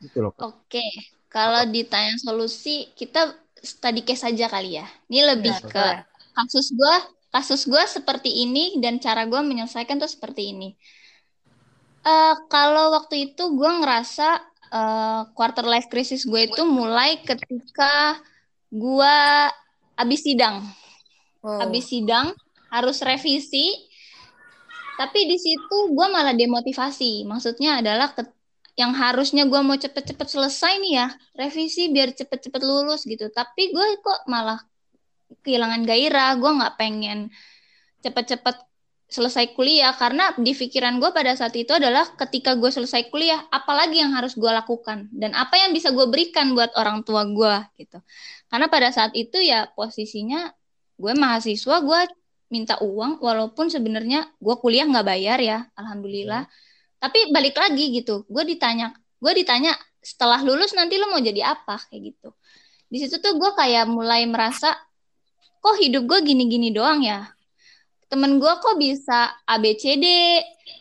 Gitu 0.00 0.18
loh, 0.20 0.32
Kak. 0.32 0.42
Oke, 0.48 0.84
kalau 1.28 1.64
ditanya 1.68 2.16
solusi, 2.20 2.92
kita 2.96 3.36
study 3.60 4.04
case 4.04 4.24
saja 4.24 4.48
kali 4.48 4.80
ya. 4.80 4.86
Ini 5.08 5.20
lebih 5.36 5.52
Iya, 5.52 5.68
ke 5.68 5.84
boleh. 5.84 6.00
kasus 6.36 6.66
gua, 6.72 6.96
kasus 7.32 7.62
gua 7.68 7.84
seperti 7.84 8.44
ini 8.44 8.80
dan 8.80 8.96
cara 9.00 9.28
gua 9.28 9.44
menyelesaikan 9.44 10.00
tuh 10.00 10.08
seperti 10.08 10.56
ini. 10.56 10.72
Eh, 12.00 12.34
kalau 12.48 12.96
waktu 12.96 13.32
itu 13.32 13.52
gua 13.52 13.80
ngerasa 13.84 14.28
eh, 14.70 15.22
quarter 15.36 15.66
life 15.66 15.88
crisis 15.92 16.24
gue 16.24 16.46
itu 16.48 16.62
mulai 16.64 17.20
ketika 17.20 18.20
gua 18.72 19.50
habis 19.98 20.24
sidang. 20.24 20.64
Wow. 21.44 21.68
Habis 21.68 21.88
sidang 21.92 22.32
harus 22.70 23.02
revisi, 23.02 23.90
tapi 24.96 25.26
di 25.26 25.36
situ 25.40 25.76
gua 25.96 26.08
malah 26.12 26.34
demotivasi. 26.36 27.26
Maksudnya 27.26 27.80
adalah 27.82 28.14
ke- 28.14 28.32
yang 28.78 28.94
harusnya 28.94 29.44
gua 29.44 29.60
mau 29.60 29.76
cepet-cepet 29.76 30.28
selesai 30.30 30.78
nih 30.80 30.92
ya, 31.04 31.06
revisi 31.36 31.90
biar 31.90 32.14
cepet-cepet 32.14 32.62
lulus 32.64 33.04
gitu. 33.04 33.28
Tapi 33.28 33.74
gue 33.74 33.86
kok 34.00 34.24
malah 34.30 34.60
kehilangan 35.42 35.82
gairah, 35.84 36.30
gua 36.40 36.50
nggak 36.58 36.74
pengen 36.80 37.28
cepet-cepet 38.04 38.56
selesai 39.10 39.52
kuliah. 39.58 39.92
Karena 39.98 40.30
di 40.38 40.54
pikiran 40.54 41.02
gue 41.02 41.10
pada 41.10 41.34
saat 41.34 41.52
itu 41.58 41.74
adalah 41.74 42.06
ketika 42.14 42.54
gue 42.54 42.70
selesai 42.70 43.10
kuliah 43.10 43.42
apalagi 43.50 43.98
yang 43.98 44.14
harus 44.14 44.38
gue 44.38 44.48
lakukan? 44.48 45.10
Dan 45.10 45.34
apa 45.34 45.58
yang 45.58 45.74
bisa 45.74 45.90
gue 45.90 46.06
berikan 46.06 46.54
buat 46.54 46.70
orang 46.78 47.02
tua 47.02 47.26
gue 47.26 47.56
gitu. 47.82 47.98
Karena 48.46 48.70
pada 48.70 48.88
saat 48.94 49.12
itu 49.18 49.42
ya 49.42 49.66
posisinya 49.74 50.54
gue 51.00 51.12
mahasiswa 51.18 51.76
gue 51.82 52.00
minta 52.50 52.76
uang 52.82 53.22
walaupun 53.22 53.70
sebenarnya 53.70 54.26
gue 54.42 54.54
kuliah 54.58 54.84
nggak 54.84 55.06
bayar 55.06 55.38
ya 55.38 55.58
alhamdulillah. 55.78 56.44
Tapi 57.00 57.32
balik 57.32 57.56
lagi 57.56 57.94
gitu 57.96 58.28
gue 58.28 58.44
ditanya 58.44 58.92
gue 59.22 59.32
ditanya 59.32 59.72
setelah 60.02 60.40
lulus 60.42 60.74
nanti 60.74 60.98
lo 60.98 61.08
mau 61.08 61.22
jadi 61.22 61.54
apa? 61.54 61.78
Kayak 61.88 62.14
gitu. 62.14 62.28
Di 62.90 62.98
situ 63.06 63.22
tuh 63.22 63.38
gue 63.38 63.50
kayak 63.54 63.86
mulai 63.86 64.26
merasa 64.26 64.74
kok 65.62 65.76
hidup 65.78 66.04
gue 66.10 66.18
gini-gini 66.26 66.74
doang 66.74 67.00
ya? 67.06 67.30
Temen 68.10 68.42
gue 68.42 68.52
kok 68.58 68.76
bisa 68.76 69.30
ABCD 69.46 70.04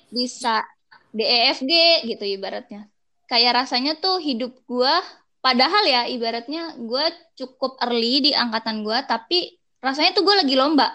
bisa 0.10 0.66
DEFG 1.14 2.06
gitu 2.10 2.26
ibaratnya. 2.26 2.90
Kayak 3.30 3.66
rasanya 3.66 3.94
tuh 4.02 4.18
hidup 4.18 4.58
gue 4.66 4.94
padahal 5.40 5.84
ya 5.88 6.02
ibaratnya 6.10 6.76
gue 6.76 7.06
cukup 7.40 7.80
early 7.86 8.30
di 8.30 8.32
angkatan 8.36 8.84
gue 8.84 8.98
tapi 9.08 9.56
rasanya 9.80 10.12
tuh 10.12 10.28
gue 10.28 10.36
lagi 10.36 10.56
lomba 10.60 10.92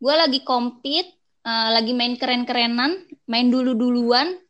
gue 0.00 0.14
lagi 0.16 0.40
compete 0.42 1.12
eh, 1.44 1.68
lagi 1.76 1.92
main 1.92 2.16
keren-kerenan 2.16 3.04
main 3.28 3.46
dulu-duluan 3.52 4.40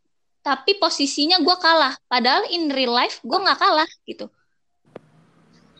tapi 0.40 0.80
posisinya 0.80 1.40
gue 1.40 1.56
kalah. 1.60 1.94
Padahal 2.08 2.48
in 2.48 2.72
real 2.72 2.96
life 2.96 3.20
gue 3.20 3.38
nggak 3.38 3.60
kalah 3.60 3.90
gitu. 4.08 4.26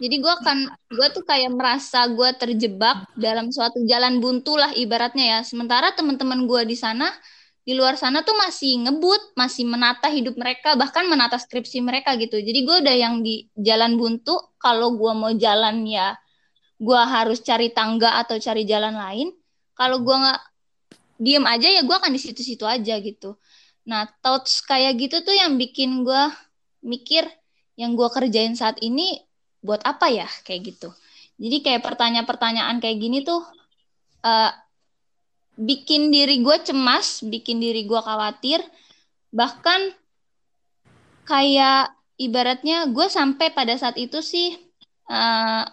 Jadi 0.00 0.16
gue 0.16 0.32
akan 0.32 0.58
gue 0.88 1.08
tuh 1.12 1.24
kayak 1.28 1.52
merasa 1.52 2.08
gue 2.08 2.30
terjebak 2.40 3.04
dalam 3.20 3.52
suatu 3.52 3.84
jalan 3.84 4.16
buntu 4.20 4.56
lah 4.56 4.72
ibaratnya 4.72 5.38
ya. 5.38 5.40
Sementara 5.44 5.92
teman-teman 5.92 6.48
gue 6.48 6.62
di 6.64 6.76
sana 6.76 7.08
di 7.60 7.76
luar 7.76 8.00
sana 8.00 8.24
tuh 8.24 8.32
masih 8.40 8.88
ngebut 8.88 9.36
masih 9.36 9.68
menata 9.68 10.08
hidup 10.08 10.32
mereka 10.40 10.72
bahkan 10.80 11.04
menata 11.04 11.36
skripsi 11.36 11.84
mereka 11.84 12.16
gitu. 12.16 12.40
Jadi 12.40 12.64
gue 12.64 12.76
udah 12.84 12.96
yang 12.96 13.20
di 13.20 13.48
jalan 13.56 14.00
buntu. 14.00 14.36
Kalau 14.56 14.96
gue 14.96 15.12
mau 15.12 15.32
jalan 15.36 15.84
ya 15.84 16.16
gue 16.80 17.00
harus 17.00 17.44
cari 17.44 17.68
tangga 17.76 18.16
atau 18.24 18.40
cari 18.40 18.64
jalan 18.64 18.96
lain 18.96 19.28
kalau 19.80 20.04
gue 20.04 20.12
nggak 20.12 20.40
diem 21.16 21.44
aja 21.48 21.68
ya 21.72 21.80
gue 21.80 21.96
akan 21.96 22.12
di 22.12 22.20
situ-situ 22.20 22.68
aja 22.68 23.00
gitu. 23.00 23.40
Nah 23.88 24.04
thoughts 24.20 24.60
kayak 24.60 25.00
gitu 25.00 25.24
tuh 25.24 25.32
yang 25.32 25.56
bikin 25.56 26.04
gue 26.04 26.22
mikir 26.84 27.24
yang 27.80 27.96
gue 27.96 28.08
kerjain 28.12 28.52
saat 28.52 28.76
ini 28.84 29.24
buat 29.64 29.80
apa 29.88 30.12
ya 30.12 30.28
kayak 30.44 30.76
gitu. 30.76 30.92
Jadi 31.40 31.64
kayak 31.64 31.80
pertanyaan-pertanyaan 31.80 32.76
kayak 32.84 32.98
gini 33.00 33.24
tuh 33.24 33.40
eh, 34.20 34.52
bikin 35.56 36.12
diri 36.12 36.44
gue 36.44 36.56
cemas 36.60 37.24
bikin 37.24 37.60
diri 37.60 37.88
gue 37.88 38.00
khawatir 38.00 38.60
bahkan 39.32 39.92
kayak 41.24 41.92
ibaratnya 42.20 42.88
gue 42.88 43.06
sampai 43.08 43.52
pada 43.52 43.76
saat 43.80 43.96
itu 43.96 44.20
sih 44.20 44.56
eh, 45.08 45.64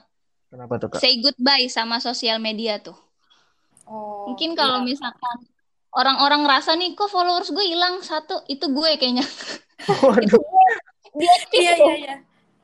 Kenapa 0.48 0.80
tuh, 0.80 0.88
Kak? 0.92 1.00
say 1.04 1.20
goodbye 1.20 1.68
sama 1.68 2.00
sosial 2.00 2.40
media 2.40 2.80
tuh 2.80 3.07
Oh, 3.88 4.28
mungkin 4.32 4.52
kalau 4.54 4.84
iya. 4.84 4.94
misalkan 4.94 5.38
orang-orang 5.96 6.44
ngerasa 6.44 6.76
nih 6.76 6.94
kok 6.94 7.08
followers 7.08 7.50
gue 7.50 7.66
hilang 7.66 8.04
satu 8.04 8.44
itu 8.52 8.68
gue 8.68 8.90
kayaknya 9.00 9.24
Waduh. 10.04 10.42
diaktif 11.20 11.60
Iya 11.64 11.74
iya 11.80 11.96
iya. 11.98 12.16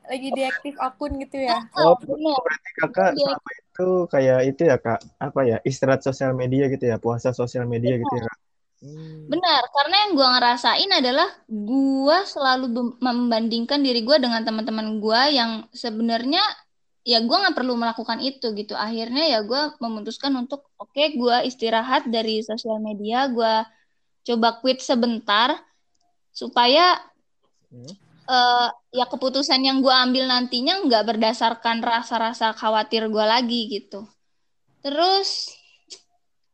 Lagi 0.04 0.28
diaktif 0.36 0.74
akun 0.76 1.16
gitu 1.16 1.48
ya. 1.48 1.64
Oh, 1.80 1.96
bener. 1.96 2.36
berarti 2.44 2.70
kakak 2.76 3.10
Iya. 3.16 3.24
selama 3.24 3.50
itu 3.56 3.88
kayak 4.12 4.40
itu 4.52 4.62
ya, 4.68 4.76
Kak? 4.76 5.00
Apa 5.16 5.40
ya? 5.48 5.56
Istirahat 5.64 6.04
sosial 6.04 6.36
media 6.36 6.68
gitu 6.68 6.84
ya? 6.84 7.00
Puasa 7.00 7.32
sosial 7.32 7.64
media 7.64 7.96
gitu 7.96 8.12
ya, 8.12 8.28
Kak? 8.28 8.36
Hmm. 8.84 9.32
Benar, 9.32 9.64
karena 9.72 9.96
yang 10.04 10.12
gue 10.12 10.28
ngerasain 10.28 10.90
adalah 10.92 11.28
gue 11.48 12.18
selalu 12.28 12.66
membandingkan 13.00 13.80
diri 13.80 14.04
gue 14.04 14.20
dengan 14.20 14.44
teman-teman 14.44 15.00
gue 15.00 15.20
yang 15.32 15.64
sebenarnya 15.72 16.44
ya 17.04 17.20
gue 17.20 17.36
nggak 17.36 17.56
perlu 17.56 17.76
melakukan 17.76 18.18
itu 18.24 18.50
gitu. 18.56 18.72
Akhirnya 18.74 19.24
ya 19.28 19.40
gue 19.44 19.76
memutuskan 19.78 20.32
untuk 20.34 20.64
oke 20.80 21.04
gue 21.14 21.36
istirahat 21.44 22.08
dari 22.08 22.40
sosial 22.40 22.80
media, 22.80 23.28
gue 23.28 23.54
coba 24.24 24.58
quit 24.64 24.80
sebentar 24.80 25.54
supaya 26.32 26.98
Hmm. 27.74 27.90
eh, 28.30 28.68
ya 28.94 29.04
keputusan 29.10 29.60
yang 29.66 29.82
gue 29.82 29.90
ambil 29.90 30.30
nantinya 30.30 30.80
nggak 30.86 31.04
berdasarkan 31.10 31.82
rasa-rasa 31.82 32.54
khawatir 32.54 33.10
gue 33.10 33.24
lagi 33.26 33.66
gitu. 33.68 34.06
Terus 34.80 35.50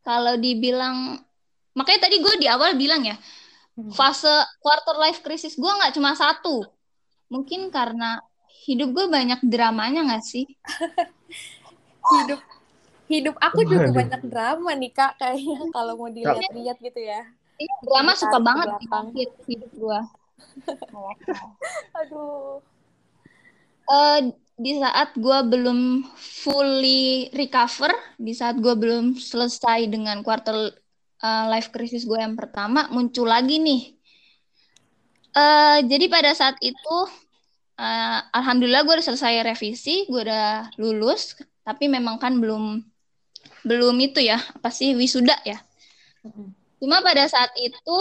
kalau 0.01 0.35
dibilang 0.35 1.21
makanya 1.77 2.09
tadi 2.09 2.17
gue 2.19 2.35
di 2.41 2.47
awal 2.49 2.75
bilang 2.75 3.05
ya 3.05 3.15
Hmm. 3.71 3.87
fase 3.95 4.27
quarter 4.59 4.99
life 4.99 5.23
crisis 5.23 5.55
gue 5.55 5.71
nggak 5.71 5.95
cuma 5.95 6.11
satu 6.11 6.59
mungkin 7.31 7.71
karena 7.71 8.19
hidup 8.65 8.89
gue 8.95 9.05
banyak 9.09 9.39
dramanya 9.45 9.99
nggak 10.07 10.23
sih 10.23 10.45
hidup 12.13 12.41
hidup 13.11 13.35
aku 13.41 13.59
juga 13.67 13.89
Waduh. 13.89 13.95
banyak 13.99 14.21
drama 14.31 14.71
nih 14.77 14.91
kak 14.93 15.11
kayaknya 15.19 15.57
kalau 15.75 15.93
mau 15.99 16.09
dilihat-lihat 16.09 16.77
gitu 16.79 17.01
ya 17.01 17.21
Iya, 17.61 17.75
drama 17.85 18.11
suka 18.17 18.39
banget 18.41 18.67
belakang. 18.73 19.05
hidup 19.13 19.37
hidup 19.45 19.71
gue 19.77 19.99
aduh 21.99 22.61
Eh, 23.91 24.19
di 24.55 24.71
saat 24.79 25.09
gue 25.19 25.37
belum 25.51 26.05
fully 26.15 27.27
recover, 27.35 27.91
di 28.15 28.31
saat 28.31 28.55
gue 28.61 28.71
belum 28.71 29.19
selesai 29.19 29.89
dengan 29.91 30.23
quarter 30.23 30.71
uh, 31.19 31.45
life 31.51 31.73
crisis 31.75 32.07
gue 32.07 32.15
yang 32.15 32.39
pertama, 32.39 32.87
muncul 32.93 33.27
lagi 33.27 33.59
nih. 33.59 33.81
Eh, 35.31 35.77
jadi 35.87 36.05
pada 36.11 36.31
saat 36.35 36.55
itu, 36.63 36.95
eh, 37.81 38.19
alhamdulillah 38.37 38.81
gue 38.85 38.93
udah 38.97 39.07
selesai 39.09 39.33
revisi, 39.49 40.05
gue 40.09 40.21
udah 40.27 40.69
lulus, 40.77 41.21
tapi 41.65 41.89
memang 41.89 42.21
kan 42.21 42.37
belum 42.37 42.63
belum 43.67 43.95
itu 44.01 44.19
ya, 44.21 44.37
apa 44.57 44.69
sih 44.73 44.93
wisuda 44.97 45.37
ya. 45.45 45.57
Cuma 46.81 47.01
pada 47.05 47.25
saat 47.29 47.51
itu 47.57 47.97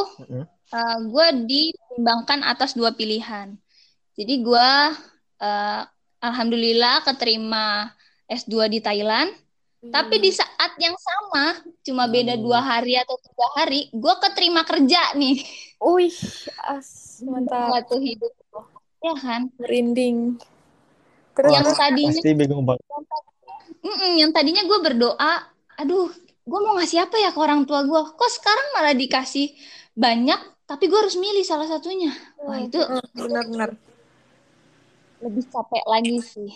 uh, 0.72 0.98
gue 1.04 1.26
ditimbangkan 1.48 2.40
atas 2.44 2.72
dua 2.72 2.96
pilihan. 2.96 3.56
Jadi 4.16 4.34
gue 4.40 4.68
uh, 5.40 5.82
alhamdulillah 6.20 7.04
keterima 7.04 7.92
S2 8.28 8.68
di 8.72 8.80
Thailand. 8.80 9.30
Tapi 9.80 10.20
di 10.20 10.28
saat 10.28 10.76
yang 10.76 10.92
sama, 10.92 11.56
cuma 11.80 12.04
beda 12.04 12.36
Hmm. 12.36 12.44
dua 12.44 12.60
hari 12.60 13.00
atau 13.00 13.16
tiga 13.16 13.46
hari, 13.56 13.88
gue 13.92 14.14
keterima 14.20 14.60
kerja 14.62 15.16
nih. 15.16 15.40
Wih, 15.80 16.12
as 16.68 16.88
mantap. 17.28 17.88
Hidup. 17.96 18.32
Ya 19.00 19.14
kan? 19.16 19.48
Merinding. 19.56 20.36
Terus 21.32 21.52
Yang 21.56 21.68
tadinya, 21.76 22.20
Pasti 22.20 22.30
bingung 22.36 22.64
banget. 22.68 22.84
Yang 24.20 24.30
tadinya 24.36 24.62
gue 24.68 24.78
berdoa, 24.84 25.32
aduh, 25.80 26.12
gue 26.44 26.60
mau 26.60 26.76
ngasih 26.76 27.08
apa 27.08 27.16
ya 27.16 27.32
ke 27.32 27.40
orang 27.40 27.64
tua 27.64 27.80
gue? 27.86 28.00
Kok 28.12 28.30
sekarang 28.36 28.66
malah 28.76 28.92
dikasih 28.92 29.56
banyak, 29.96 30.36
tapi 30.68 30.84
gue 30.92 30.98
harus 31.00 31.16
milih 31.16 31.40
salah 31.46 31.64
satunya. 31.64 32.12
Wah 32.44 32.60
itu 32.60 32.76
Mm, 32.76 33.04
benar-benar. 33.16 33.70
lebih 35.20 35.44
capek 35.52 35.84
lagi 35.84 36.16
sih. 36.20 36.52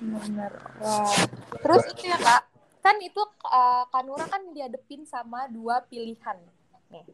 Benar. 0.00 0.52
Wah. 0.80 1.16
Terus 1.64 1.82
itu 1.96 2.04
ya 2.08 2.18
kak, 2.20 2.42
kan 2.82 2.96
itu 3.00 3.22
uh, 3.46 3.84
Kanura 3.88 4.24
kan 4.28 4.42
dihadepin 4.52 5.04
sama 5.08 5.48
dua 5.48 5.84
pilihan. 5.86 6.36
Nih, 6.92 7.04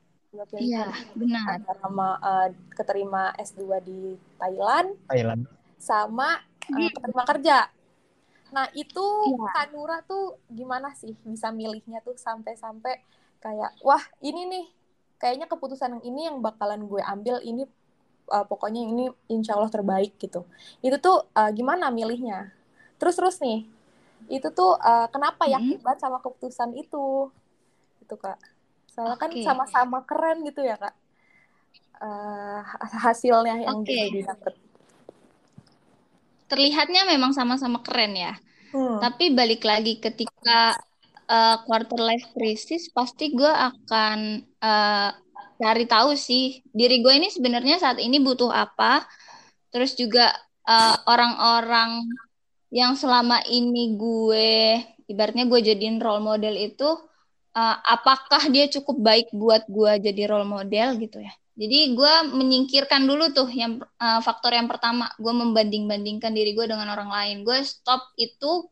Iya, 0.60 0.84
benar. 1.16 1.56
Antara 1.56 1.78
sama 1.80 2.08
uh, 2.20 2.48
keterima 2.76 3.32
S2 3.34 3.80
di 3.80 4.00
Thailand 4.36 4.92
Thailand. 5.08 5.42
sama 5.80 6.36
uh, 6.68 6.68
Hmm. 6.68 6.92
keterima 6.92 7.24
kerja. 7.24 7.58
Nah, 8.52 8.66
itu 8.72 9.04
Iya. 9.24 9.48
Kanura 9.56 10.04
tuh 10.04 10.36
gimana 10.48 10.92
sih 10.92 11.16
bisa 11.24 11.48
milihnya 11.48 12.04
tuh 12.04 12.16
sampai-sampai 12.16 13.00
kayak 13.40 13.72
wah, 13.80 14.00
ini 14.20 14.44
nih 14.44 14.66
kayaknya 15.16 15.46
keputusan 15.48 15.96
yang 15.96 16.04
ini 16.04 16.20
yang 16.28 16.36
bakalan 16.40 16.84
gue 16.84 17.00
ambil 17.00 17.40
ini 17.40 17.64
uh, 18.28 18.44
pokoknya 18.44 18.84
ini 18.84 19.04
insya 19.28 19.56
Allah 19.56 19.72
terbaik 19.72 20.20
gitu. 20.20 20.44
Itu 20.84 21.00
tuh 21.00 21.24
uh, 21.32 21.50
gimana 21.52 21.88
milihnya? 21.88 22.52
Terus 23.00 23.16
terus 23.16 23.36
nih, 23.40 23.64
itu 24.28 24.48
tuh 24.52 24.76
uh, 24.76 25.08
kenapa 25.08 25.48
Hmm. 25.48 25.56
yakin 25.56 25.78
banget 25.80 26.00
sama 26.04 26.20
keputusan 26.20 26.76
itu? 26.76 27.32
Itu 28.04 28.14
kak. 28.16 28.36
Soalnya 28.98 29.14
kan 29.14 29.30
Oke. 29.30 29.46
sama-sama 29.46 30.02
keren 30.02 30.42
gitu 30.42 30.66
ya 30.66 30.74
kak. 30.74 30.90
Uh, 32.02 32.66
hasilnya 32.98 33.62
yang 33.62 33.78
Oke. 33.78 33.94
bisa 33.94 34.10
didapet. 34.10 34.54
Terlihatnya 36.50 37.06
memang 37.06 37.30
sama-sama 37.30 37.78
keren 37.86 38.18
ya. 38.18 38.34
Hmm. 38.74 38.98
Tapi 38.98 39.30
balik 39.38 39.62
lagi 39.62 40.02
ketika 40.02 40.74
uh, 41.30 41.62
quarter 41.62 42.02
life 42.02 42.26
crisis, 42.34 42.90
pasti 42.90 43.30
gue 43.30 43.46
akan 43.46 44.42
uh, 44.66 45.14
cari 45.62 45.86
tahu 45.86 46.18
sih 46.18 46.58
diri 46.74 46.98
gue 46.98 47.14
ini 47.14 47.30
sebenarnya 47.30 47.78
saat 47.78 48.02
ini 48.02 48.18
butuh 48.18 48.50
apa. 48.50 49.06
Terus 49.70 49.94
juga 49.94 50.34
uh, 50.66 50.96
orang-orang 51.06 52.02
yang 52.74 52.98
selama 52.98 53.46
ini 53.46 53.94
gue 53.94 54.82
ibaratnya 55.06 55.46
gue 55.46 55.60
jadiin 55.62 56.02
role 56.02 56.18
model 56.18 56.58
itu 56.58 57.07
uh, 57.58 57.76
apakah 57.82 58.46
dia 58.54 58.70
cukup 58.70 58.96
baik 59.02 59.28
buat 59.34 59.66
gue 59.66 59.92
jadi 60.06 60.30
role 60.30 60.46
model 60.46 60.94
gitu 61.02 61.18
ya. 61.18 61.34
Jadi 61.58 61.98
gue 61.98 62.14
menyingkirkan 62.38 63.02
dulu 63.02 63.34
tuh 63.34 63.50
yang 63.50 63.82
uh, 63.98 64.22
faktor 64.22 64.54
yang 64.54 64.70
pertama, 64.70 65.10
gue 65.18 65.34
membanding-bandingkan 65.34 66.30
diri 66.30 66.54
gue 66.54 66.70
dengan 66.70 66.94
orang 66.94 67.10
lain. 67.10 67.36
Gue 67.42 67.58
stop 67.66 68.14
itu, 68.14 68.70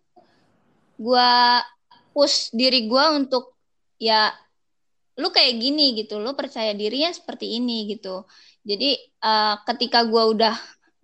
gue 0.94 1.31
push 2.14 2.55
diri 2.55 2.87
gue 2.87 3.05
untuk 3.18 3.59
ya 3.99 4.31
lu 5.18 5.35
kayak 5.35 5.59
gini 5.59 5.99
gitu, 5.99 6.22
lu 6.22 6.38
percaya 6.38 6.70
diri 6.79 7.03
ya 7.03 7.11
seperti 7.11 7.59
ini 7.59 7.90
gitu. 7.90 8.22
Jadi 8.62 8.94
uh, 9.18 9.59
ketika 9.66 10.07
gue 10.07 10.22
udah 10.38 10.55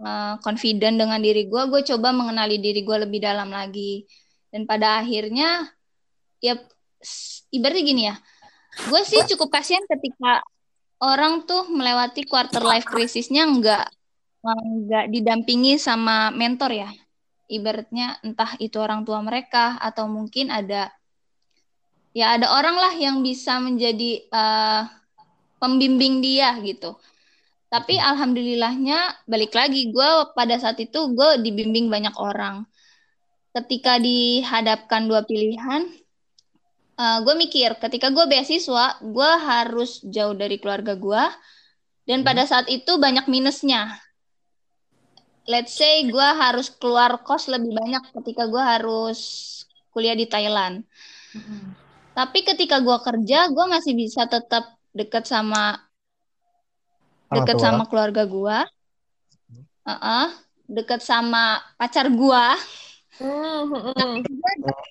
uh, 0.07 0.35
confident 0.39 1.03
dengan 1.03 1.19
diri 1.19 1.51
gue, 1.51 1.63
gue 1.67 1.83
coba 1.83 2.15
mengenali 2.15 2.63
diri 2.63 2.87
gue 2.87 2.97
lebih 3.11 3.27
dalam 3.27 3.51
lagi. 3.51 4.07
Dan 4.55 4.71
pada 4.71 5.03
akhirnya 5.03 5.67
ya 6.39 6.63
ibaratnya 7.53 7.85
gini 7.85 8.03
ya, 8.09 8.17
gue 8.89 9.03
sih 9.05 9.21
cukup 9.35 9.53
kasihan 9.53 9.85
ketika 9.87 10.41
orang 11.03 11.43
tuh 11.45 11.67
melewati 11.67 12.23
quarter 12.25 12.63
life 12.63 12.87
krisisnya 12.87 13.43
nggak 13.45 13.87
nggak 14.43 15.07
didampingi 15.11 15.79
sama 15.79 16.31
mentor 16.31 16.71
ya. 16.75 16.91
Ibaratnya 17.53 18.23
entah 18.25 18.57
itu 18.63 18.81
orang 18.81 19.05
tua 19.05 19.21
mereka 19.21 19.77
atau 19.83 20.09
mungkin 20.09 20.49
ada 20.49 20.89
ya 22.17 22.37
ada 22.37 22.49
orang 22.55 22.77
lah 22.77 22.95
yang 22.97 23.21
bisa 23.21 23.61
menjadi 23.61 24.25
uh, 24.33 24.89
pembimbing 25.61 26.25
dia 26.25 26.57
gitu. 26.65 26.97
Tapi 27.73 27.97
alhamdulillahnya 27.97 29.25
balik 29.25 29.57
lagi 29.57 29.89
gue 29.89 30.11
pada 30.37 30.61
saat 30.61 30.77
itu 30.81 31.13
gue 31.13 31.41
dibimbing 31.41 31.89
banyak 31.89 32.13
orang. 32.21 32.69
Ketika 33.53 34.01
dihadapkan 34.01 35.09
dua 35.09 35.25
pilihan 35.29 35.89
uh, 37.03 37.19
gue 37.27 37.35
mikir 37.35 37.75
ketika 37.83 38.15
gue 38.15 38.25
beasiswa 38.31 39.03
gue 39.03 39.31
harus 39.43 39.99
jauh 40.07 40.39
dari 40.39 40.63
keluarga 40.63 40.95
gue 40.95 41.25
dan 42.07 42.23
pada 42.23 42.47
saat 42.47 42.67
itu 42.71 42.99
banyak 42.99 43.27
minusnya. 43.31 43.99
Let's 45.47 45.75
say 45.75 46.07
gue 46.07 46.29
harus 46.39 46.71
keluar 46.71 47.27
kos 47.27 47.51
lebih 47.51 47.75
banyak 47.75 48.15
ketika 48.23 48.47
gue 48.47 48.63
harus 48.63 49.19
kuliah 49.91 50.15
di 50.15 50.27
Thailand. 50.31 50.87
Tapi 52.15 52.39
ketika 52.47 52.79
gue 52.79 52.99
kerja 53.03 53.51
gue 53.51 53.67
masih 53.67 53.99
bisa 53.99 54.27
tetap 54.31 54.79
dekat 54.95 55.27
sama 55.27 55.79
dekat 57.33 57.57
sama 57.59 57.89
keluarga 57.89 58.29
gue 58.29 58.59
uh 59.89 60.29
dekat 60.69 61.01
sama 61.03 61.59
pacar 61.81 62.07
gue 62.13 62.45
Hmm, 63.21 63.69
hmm, 63.69 63.93
hmm. 63.93 64.25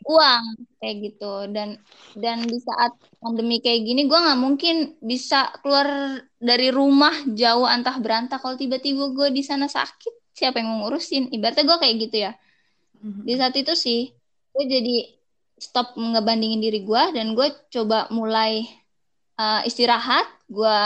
uang 0.06 0.44
kayak 0.78 0.96
gitu. 1.10 1.34
Dan 1.50 1.82
dan 2.14 2.46
di 2.46 2.58
saat 2.62 2.94
pandemi 3.18 3.58
kayak 3.58 3.82
gini 3.82 4.06
gue 4.06 4.20
nggak 4.20 4.38
mungkin 4.40 4.76
bisa 5.02 5.50
keluar 5.66 6.22
dari 6.38 6.70
rumah 6.70 7.26
jauh 7.34 7.66
antah 7.66 7.98
berantah. 7.98 8.38
Kalau 8.38 8.54
tiba-tiba 8.54 9.10
gue 9.10 9.34
di 9.34 9.42
sana 9.42 9.66
sakit 9.66 10.38
siapa 10.38 10.62
yang 10.62 10.70
mau 10.70 10.86
ngurusin? 10.86 11.34
Ibaratnya 11.34 11.66
gue 11.66 11.78
kayak 11.82 11.96
gitu 11.98 12.18
ya. 12.30 12.32
Di 13.02 13.34
saat 13.34 13.58
itu 13.58 13.74
sih 13.74 14.14
gue 14.54 14.64
jadi 14.70 14.98
stop 15.58 15.98
ngebandingin 15.98 16.62
diri 16.62 16.86
gue 16.86 17.04
dan 17.18 17.34
gue 17.34 17.48
coba 17.74 18.06
mulai 18.14 18.70
uh, 19.42 19.66
istirahat. 19.66 20.30
Gue 20.46 20.78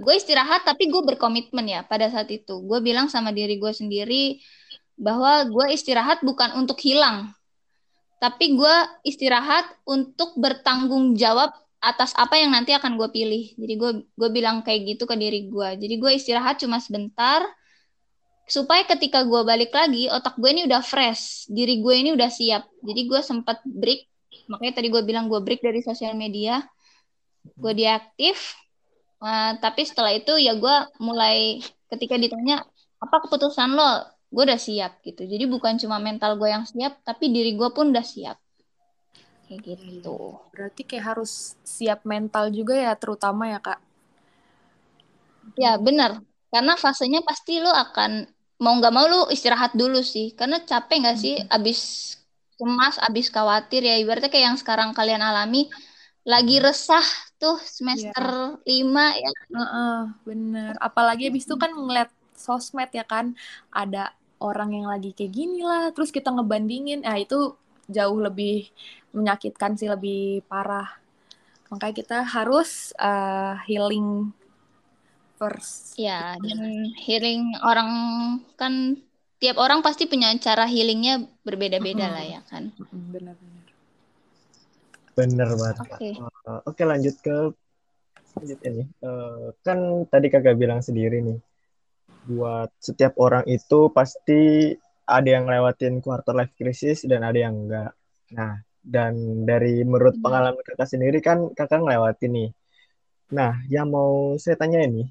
gue 0.00 0.14
istirahat 0.14 0.68
tapi 0.68 0.92
gue 0.92 1.00
berkomitmen 1.00 1.64
ya 1.64 1.80
pada 1.88 2.12
saat 2.12 2.28
itu. 2.28 2.60
Gue 2.68 2.84
bilang 2.84 3.08
sama 3.08 3.32
diri 3.32 3.56
gue 3.56 3.72
sendiri 3.72 4.36
bahwa 5.00 5.48
gue 5.48 5.72
istirahat 5.72 6.20
bukan 6.20 6.52
untuk 6.60 6.76
hilang 6.84 7.32
tapi 8.20 8.52
gue 8.52 8.76
istirahat 9.00 9.64
untuk 9.88 10.36
bertanggung 10.36 11.16
jawab 11.16 11.56
atas 11.80 12.12
apa 12.12 12.36
yang 12.36 12.52
nanti 12.52 12.76
akan 12.76 13.00
gue 13.00 13.08
pilih. 13.08 13.56
Jadi 13.56 13.74
gue 13.80 13.90
gue 14.04 14.28
bilang 14.28 14.60
kayak 14.60 14.94
gitu 14.94 15.08
ke 15.08 15.16
diri 15.16 15.48
gue 15.48 15.68
jadi 15.80 15.94
gue 15.96 16.12
istirahat 16.12 16.60
cuma 16.60 16.76
sebentar 16.78 17.40
supaya 18.44 18.84
ketika 18.84 19.24
gue 19.24 19.40
balik 19.46 19.72
lagi 19.72 20.12
otak 20.12 20.36
gue 20.36 20.50
ini 20.52 20.68
udah 20.68 20.84
fresh 20.84 21.48
diri 21.48 21.80
gue 21.80 21.94
ini 21.96 22.12
udah 22.12 22.28
siap. 22.28 22.68
Jadi 22.84 23.00
gue 23.08 23.20
sempat 23.24 23.64
break 23.64 24.04
makanya 24.52 24.84
tadi 24.84 24.92
gue 24.92 25.02
bilang 25.02 25.32
gue 25.32 25.40
break 25.40 25.64
dari 25.64 25.80
sosial 25.80 26.12
media. 26.12 26.60
Gue 27.56 27.72
diaktif 27.72 28.52
uh, 29.24 29.56
tapi 29.56 29.88
setelah 29.88 30.12
itu 30.12 30.36
ya 30.36 30.52
gue 30.60 30.76
mulai 31.00 31.64
ketika 31.88 32.20
ditanya 32.20 32.68
apa 33.00 33.16
keputusan 33.24 33.72
lo 33.72 34.19
gue 34.30 34.42
udah 34.46 34.60
siap 34.60 35.02
gitu. 35.02 35.26
Jadi 35.26 35.44
bukan 35.50 35.74
cuma 35.76 35.98
mental 35.98 36.38
gue 36.38 36.48
yang 36.48 36.62
siap 36.62 37.02
tapi 37.02 37.34
diri 37.34 37.58
gue 37.58 37.68
pun 37.74 37.90
udah 37.90 38.06
siap. 38.06 38.38
Kayak 39.50 39.60
gitu. 39.66 40.38
Berarti 40.54 40.82
kayak 40.86 41.04
harus 41.14 41.58
siap 41.66 42.06
mental 42.06 42.54
juga 42.54 42.78
ya, 42.78 42.94
terutama 42.94 43.50
ya 43.50 43.58
kak. 43.58 43.82
ya 45.58 45.74
benar. 45.82 46.22
Karena 46.54 46.78
fasenya 46.78 47.26
pasti 47.26 47.58
lo 47.58 47.70
akan 47.70 48.26
mau 48.62 48.78
nggak 48.78 48.94
mau 48.94 49.06
lo 49.10 49.20
istirahat 49.26 49.74
dulu 49.74 49.98
sih. 50.06 50.30
Karena 50.38 50.62
capek 50.62 50.96
nggak 51.02 51.18
sih 51.18 51.34
abis 51.50 51.78
cemas 52.54 53.02
abis 53.02 53.26
khawatir 53.34 53.82
ya? 53.82 53.98
Ibaratnya 53.98 54.30
kayak 54.30 54.46
yang 54.54 54.58
sekarang 54.58 54.94
kalian 54.94 55.22
alami 55.22 55.66
lagi 56.22 56.62
resah 56.62 57.02
tuh 57.40 57.58
semester 57.64 58.60
lima 58.68 59.16
ya. 59.18 59.30
Heeh, 59.50 59.98
bener. 60.22 60.72
Apalagi 60.78 61.32
abis 61.32 61.48
itu 61.48 61.56
kan 61.58 61.74
ngeliat 61.74 62.12
sosmed 62.38 62.88
ya 62.94 63.04
kan, 63.04 63.36
ada 63.68 64.14
orang 64.40 64.70
yang 64.76 64.88
lagi 64.92 65.12
kayak 65.16 65.32
gini 65.36 65.60
lah, 65.62 65.92
terus 65.94 66.10
kita 66.10 66.32
ngebandingin, 66.32 67.04
nah 67.06 67.16
itu 67.20 67.54
jauh 67.90 68.18
lebih 68.18 68.68
menyakitkan 69.16 69.76
sih, 69.78 69.88
lebih 69.90 70.42
parah. 70.50 70.88
Makanya 71.70 71.94
kita 71.94 72.18
harus 72.26 72.90
uh, 72.98 73.54
healing 73.68 74.32
first. 75.40 75.96
ya 75.96 76.36
dan 76.36 76.60
healing 77.00 77.56
orang 77.64 77.88
kan 78.60 79.00
tiap 79.40 79.56
orang 79.56 79.80
pasti 79.80 80.04
punya 80.04 80.28
cara 80.36 80.68
healingnya 80.68 81.24
berbeda-beda 81.40 82.12
lah 82.12 82.24
ya 82.24 82.40
kan 82.44 82.68
Mm-mm, 82.76 83.02
Bener-bener. 83.08 83.64
Bener 85.16 85.48
banget. 85.56 85.76
Oke. 85.80 86.10
Eh, 86.16 86.60
Oke 86.68 86.82
lanjut 86.84 87.16
ke 87.24 87.36
lanjut 88.36 88.60
ini. 88.68 88.82
Eh, 89.04 89.46
kan 89.64 89.78
tadi 90.12 90.26
kakak 90.32 90.56
bilang 90.60 90.80
sendiri 90.84 91.20
nih, 91.24 91.38
buat 92.30 92.70
setiap 92.78 93.12
orang 93.18 93.44
itu 93.50 93.90
pasti 93.96 94.72
ada 95.16 95.28
yang 95.36 95.44
lewatin 95.50 95.98
quarter 96.04 96.34
life 96.38 96.54
crisis 96.54 97.02
dan 97.10 97.26
ada 97.26 97.38
yang 97.38 97.54
enggak. 97.66 97.90
Nah, 98.38 98.52
dan 98.80 99.44
dari 99.50 99.82
menurut 99.82 100.14
Hmm. 100.18 100.24
pengalaman 100.24 100.62
kakak 100.64 100.88
sendiri 100.88 101.18
kan 101.20 101.38
kakak 101.58 101.82
ngelewatin 101.82 102.30
nih. 102.32 102.50
Nah, 103.36 103.52
yang 103.74 103.88
mau 103.94 104.34
saya 104.42 104.56
tanya 104.58 104.78
ini, 104.86 105.02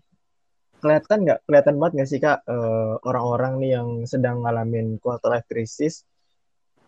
kelihatan 0.81 1.17
nggak, 1.27 1.39
kelihatan 1.47 1.75
banget 1.79 1.93
nggak 1.99 2.09
sih 2.11 2.19
kak 2.23 2.39
eh, 2.47 2.93
orang-orang 3.09 3.53
nih 3.61 3.71
yang 3.79 3.87
sedang 4.07 4.37
ngalamin 4.43 4.87
quarter 5.03 5.29
life 5.35 5.47
crisis, 5.51 5.93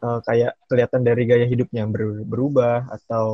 eh, 0.04 0.20
kayak 0.28 0.52
kelihatan 0.70 1.02
dari 1.08 1.24
gaya 1.30 1.46
hidupnya 1.48 1.84
berubah 2.32 2.88
atau 2.96 3.28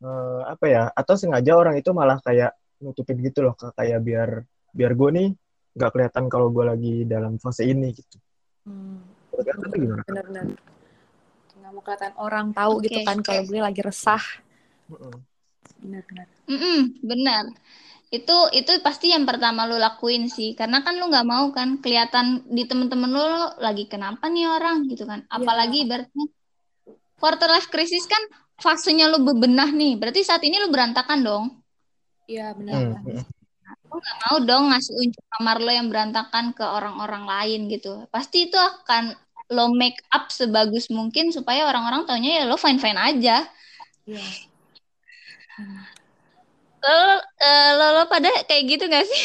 eh, 0.00 0.40
apa 0.52 0.64
ya 0.74 0.82
atau 1.00 1.14
sengaja 1.20 1.52
orang 1.60 1.76
itu 1.80 1.90
malah 1.92 2.18
kayak 2.24 2.56
nutupin 2.80 3.18
gitu 3.20 3.44
loh 3.44 3.54
Kak. 3.60 3.76
kayak 3.78 4.00
biar 4.06 4.30
biar 4.72 4.92
gue 4.96 5.10
nih 5.18 5.28
nggak 5.74 5.90
kelihatan 5.94 6.24
kalau 6.26 6.50
gue 6.50 6.64
lagi 6.66 6.94
dalam 7.06 7.38
fase 7.38 7.62
ini 7.66 7.94
gitu. 7.94 8.16
Hmm, 8.66 9.00
tuh 9.30 9.78
gimana 9.78 10.02
bener-bener. 10.04 10.44
Nggak 11.60 11.70
mau 11.70 11.82
kelihatan 11.82 12.12
orang 12.18 12.46
tahu 12.50 12.72
Oke. 12.80 12.90
gitu 12.90 13.00
kan 13.06 13.18
kalau 13.22 13.42
gue 13.46 13.60
lagi 13.60 13.80
resah. 13.84 14.24
Mm-mm. 14.90 15.14
Bener-bener. 15.80 16.26
Mm-mm, 16.50 16.80
benar. 17.00 17.44
Itu 18.10 18.50
itu 18.50 18.74
pasti 18.82 19.14
yang 19.14 19.22
pertama 19.22 19.70
lu 19.70 19.78
lakuin 19.78 20.26
sih. 20.26 20.58
Karena 20.58 20.82
kan 20.82 20.98
lu 20.98 21.06
nggak 21.06 21.28
mau 21.28 21.54
kan 21.54 21.78
kelihatan 21.78 22.42
di 22.50 22.66
temen-temen 22.66 23.06
lu 23.06 23.22
lo 23.22 23.54
lagi 23.62 23.86
kenapa 23.86 24.26
nih 24.26 24.50
orang 24.50 24.90
gitu 24.90 25.06
kan. 25.06 25.22
Apalagi 25.30 25.86
ibaratnya 25.86 26.26
quarter 27.22 27.48
life 27.54 27.70
crisis 27.70 28.10
kan 28.10 28.20
fasenya 28.58 29.06
lu 29.06 29.22
bebenah 29.22 29.70
nih. 29.70 29.94
Berarti 29.94 30.26
saat 30.26 30.42
ini 30.42 30.58
lu 30.58 30.68
berantakan 30.74 31.20
dong. 31.22 31.44
Iya, 32.26 32.54
Hmm, 32.54 33.26
bener. 33.90 34.02
hmm. 34.06 34.18
mau 34.24 34.36
dong 34.40 34.64
ngasih 34.70 34.94
unjuk 34.96 35.24
kamar 35.34 35.56
lo 35.58 35.70
yang 35.70 35.88
berantakan 35.90 36.54
ke 36.54 36.62
orang-orang 36.62 37.24
lain 37.26 37.60
gitu 37.68 38.06
pasti 38.14 38.48
itu 38.48 38.56
akan 38.56 39.14
lo 39.50 39.74
make 39.74 39.98
up 40.14 40.30
sebagus 40.30 40.86
mungkin 40.88 41.34
supaya 41.34 41.66
orang-orang 41.66 42.06
taunya 42.06 42.42
ya 42.42 42.44
lo 42.46 42.54
fine 42.54 42.78
fine 42.78 42.98
aja 42.98 43.46
Iya. 44.06 44.22
lo 46.80 46.96
eh, 47.36 47.70
lo, 47.76 47.86
lo 48.00 48.02
pada 48.08 48.30
kayak 48.48 48.62
gitu 48.70 48.84
gak 48.88 49.04
sih 49.04 49.24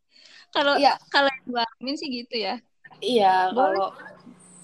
kalau 0.54 0.78
Iya. 0.78 0.96
kalau 1.12 1.28
yang 1.28 1.44
gue 1.46 1.62
alamin 1.62 1.96
sih 1.98 2.08
gitu 2.08 2.36
ya 2.38 2.56
Iya, 2.96 3.52
kalau 3.52 3.92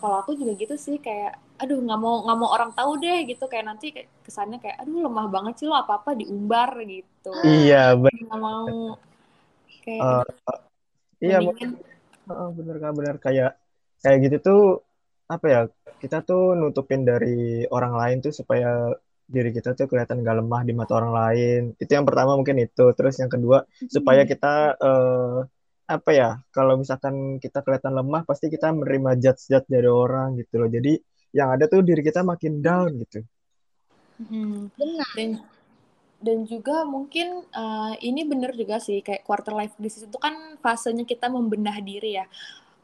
kalau 0.00 0.16
aku 0.24 0.32
juga 0.32 0.56
gitu 0.56 0.72
sih 0.80 0.96
kayak 0.96 1.36
aduh 1.60 1.78
nggak 1.78 2.00
mau 2.00 2.26
nggak 2.26 2.38
mau 2.42 2.50
orang 2.50 2.72
tahu 2.74 2.98
deh 2.98 3.22
gitu 3.22 3.46
kayak 3.46 3.70
nanti 3.70 3.94
kayak 3.94 4.10
kesannya 4.26 4.58
kayak 4.58 4.82
aduh 4.82 5.06
lemah 5.06 5.30
banget 5.30 5.62
sih 5.62 5.66
lo 5.70 5.78
apa 5.78 6.02
apa 6.02 6.18
diumbar 6.18 6.74
gitu 6.82 7.30
iya 7.46 7.94
bener 7.94 8.18
nggak 8.26 8.40
mau 8.42 8.98
kayak 9.82 10.00
Eh, 10.00 10.24
aduh, 10.48 10.60
iya 11.20 11.38
mendingan 11.42 11.78
Heeh, 12.22 12.48
bener 12.54 12.76
Kak, 12.78 12.92
bener. 12.94 13.16
Kayak 13.18 13.50
kayak 14.02 14.18
gitu 14.26 14.36
tuh 14.42 14.62
apa 15.30 15.46
ya 15.48 15.60
kita 16.02 16.22
tuh 16.26 16.54
nutupin 16.58 17.06
dari 17.06 17.64
orang 17.70 17.94
lain 17.96 18.16
tuh 18.22 18.34
supaya 18.34 18.92
diri 19.22 19.48
kita 19.54 19.72
tuh 19.72 19.88
kelihatan 19.88 20.20
gak 20.20 20.38
lemah 20.44 20.62
di 20.66 20.72
mata 20.76 20.92
orang 20.98 21.12
lain. 21.14 21.60
Itu 21.78 21.92
yang 21.98 22.06
pertama 22.06 22.38
mungkin 22.38 22.58
itu. 22.62 22.94
Terus 22.94 23.18
yang 23.18 23.30
kedua 23.32 23.64
supaya 23.90 24.22
kita 24.22 24.76
eh, 24.78 25.38
apa 25.90 26.10
ya 26.14 26.30
kalau 26.54 26.78
misalkan 26.78 27.42
kita 27.42 27.60
kelihatan 27.60 27.92
lemah 27.98 28.22
pasti 28.24 28.48
kita 28.48 28.70
menerima 28.70 29.18
judge-judge 29.18 29.66
dari 29.66 29.88
orang 29.90 30.38
gitu 30.38 30.62
loh. 30.62 30.70
Jadi 30.70 30.94
yang 31.32 31.48
ada 31.54 31.64
tuh 31.66 31.80
diri 31.82 32.04
kita 32.04 32.22
makin 32.22 32.60
down 32.60 32.90
gitu. 33.02 33.24
Hmm. 34.22 34.70
benar 34.78 35.42
dan 36.26 36.38
juga 36.46 36.86
mungkin 36.94 37.28
eh, 37.50 37.92
ini 38.08 38.20
bener 38.30 38.50
juga 38.60 38.76
sih 38.86 38.98
kayak 39.06 39.22
quarter 39.28 39.52
life 39.58 39.74
crisis 39.78 40.06
itu 40.08 40.18
kan 40.18 40.34
fasenya 40.64 41.04
kita 41.12 41.26
membenah 41.36 41.76
diri 41.82 42.10
ya. 42.22 42.26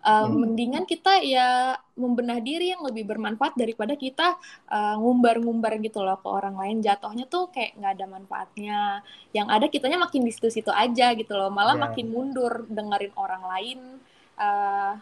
Eh, 0.08 0.26
Hmm. 0.26 0.38
mendingan 0.40 0.84
kita 0.86 1.20
ya 1.26 1.74
membenah 1.98 2.38
diri 2.48 2.70
yang 2.74 2.82
lebih 2.86 3.04
bermanfaat 3.10 3.54
daripada 3.58 3.94
kita 3.98 4.38
eh, 4.70 4.94
ngumbar-ngumbar 5.02 5.72
gitu 5.86 5.98
loh 6.06 6.18
ke 6.22 6.28
orang 6.38 6.54
lain. 6.60 6.76
Jatuhnya 6.86 7.24
tuh 7.34 7.50
kayak 7.54 7.72
nggak 7.78 7.92
ada 7.98 8.06
manfaatnya. 8.14 8.78
Yang 9.36 9.48
ada 9.56 9.66
kitanya 9.74 9.98
makin 10.04 10.22
di 10.26 10.32
situ-situ 10.34 10.70
aja 10.74 11.06
gitu 11.20 11.32
loh. 11.38 11.50
Malah 11.50 11.76
Ya. 11.76 11.82
makin 11.90 12.06
mundur 12.14 12.66
dengerin 12.70 13.14
orang 13.18 13.42
lain 13.52 13.78
eh, 14.38 14.92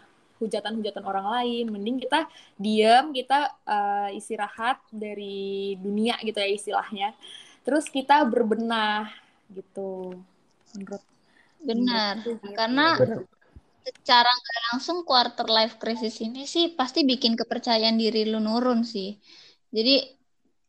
hujatan-hujatan 0.40 1.04
orang 1.04 1.26
lain. 1.36 1.64
Mending 1.74 1.96
kita 2.04 2.28
diam 2.60 3.12
kita 3.12 3.38
eh, 3.68 4.08
istirahat 4.18 4.80
dari 4.92 5.76
dunia 5.80 6.16
gitu 6.24 6.38
ya 6.40 6.48
istilahnya 6.48 7.08
terus 7.66 7.90
kita 7.90 8.22
berbenah 8.30 9.10
gitu 9.50 10.14
menurut 10.78 11.02
benar 11.66 12.14
menurutku 12.22 12.46
gitu. 12.46 12.54
karena 12.54 12.86
secara 13.86 14.30
nggak 14.30 14.60
langsung 14.70 14.98
quarter 15.06 15.46
life 15.46 15.74
crisis 15.82 16.18
ini 16.22 16.42
sih 16.46 16.74
pasti 16.78 17.06
bikin 17.06 17.38
kepercayaan 17.38 17.94
diri 17.98 18.26
lu 18.26 18.38
nurun 18.42 18.82
sih. 18.82 19.14
Jadi 19.70 20.02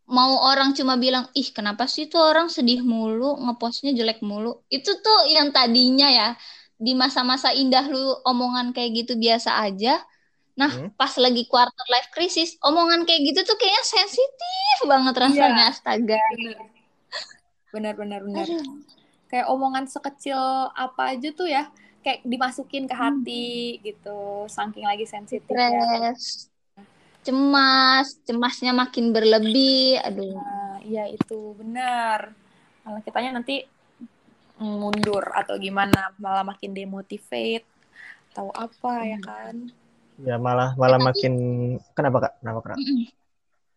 mau 0.07 0.37
orang 0.49 0.71
cuma 0.77 0.95
bilang, 1.01 1.25
ih 1.33 1.49
kenapa 1.49 1.89
sih 1.89 2.05
tuh 2.07 2.21
orang 2.21 2.47
sedih 2.47 2.81
mulu, 2.85 3.41
ngepostnya 3.43 3.91
jelek 3.97 4.21
mulu. 4.21 4.61
Itu 4.69 5.01
tuh 5.01 5.17
yang 5.33 5.49
tadinya 5.49 6.07
ya, 6.07 6.27
di 6.77 6.93
masa-masa 6.93 7.49
indah 7.51 7.85
lu 7.89 8.21
omongan 8.23 8.71
kayak 8.75 8.91
gitu 9.05 9.13
biasa 9.17 9.49
aja. 9.65 9.97
Nah, 10.57 10.71
Hmm. 10.73 10.89
pas 10.97 11.13
lagi 11.21 11.45
quarter 11.49 11.85
life 11.93 12.09
crisis, 12.13 12.57
omongan 12.65 13.05
kayak 13.05 13.21
gitu 13.33 13.39
tuh 13.49 13.57
kayaknya 13.61 13.83
sensitif 13.85 14.77
banget 14.89 15.13
Iya. 15.17 15.23
rasanya, 15.25 15.63
astaga. 15.73 16.17
benar 16.33 16.76
benar 17.73 17.93
benar 17.95 18.21
kayak 19.27 19.47
omongan 19.51 19.85
sekecil 19.85 20.39
apa 20.71 21.13
aja 21.15 21.29
tuh 21.35 21.47
ya 21.51 21.67
kayak 22.01 22.23
dimasukin 22.23 22.87
ke 22.87 22.95
hati 22.95 23.77
gitu 23.83 24.47
saking 24.47 24.87
lagi 24.87 25.03
sensitifnya 25.03 25.83
Stres, 25.83 26.47
cemas, 27.27 28.07
cemasnya 28.23 28.71
makin 28.71 29.11
berlebih. 29.11 29.99
Aduh. 29.99 30.39
Nah, 30.39 30.79
iya 30.79 31.11
itu 31.11 31.51
benar. 31.59 32.31
Malah 32.87 33.03
kitanya 33.03 33.35
nanti 33.35 33.67
mundur 34.63 35.27
atau 35.35 35.59
gimana 35.59 36.15
malah 36.15 36.47
makin 36.47 36.71
demotivate 36.71 37.67
tahu 38.31 38.47
apa 38.55 39.03
ya 39.03 39.19
kan? 39.19 39.67
Ya 40.23 40.39
malah 40.39 40.71
malah 40.79 40.95
tapi- 40.95 41.07
makin 41.11 41.33
kenapa 41.91 42.31
Kak? 42.31 42.33
Kenapa 42.39 42.59
Kak 42.63 42.79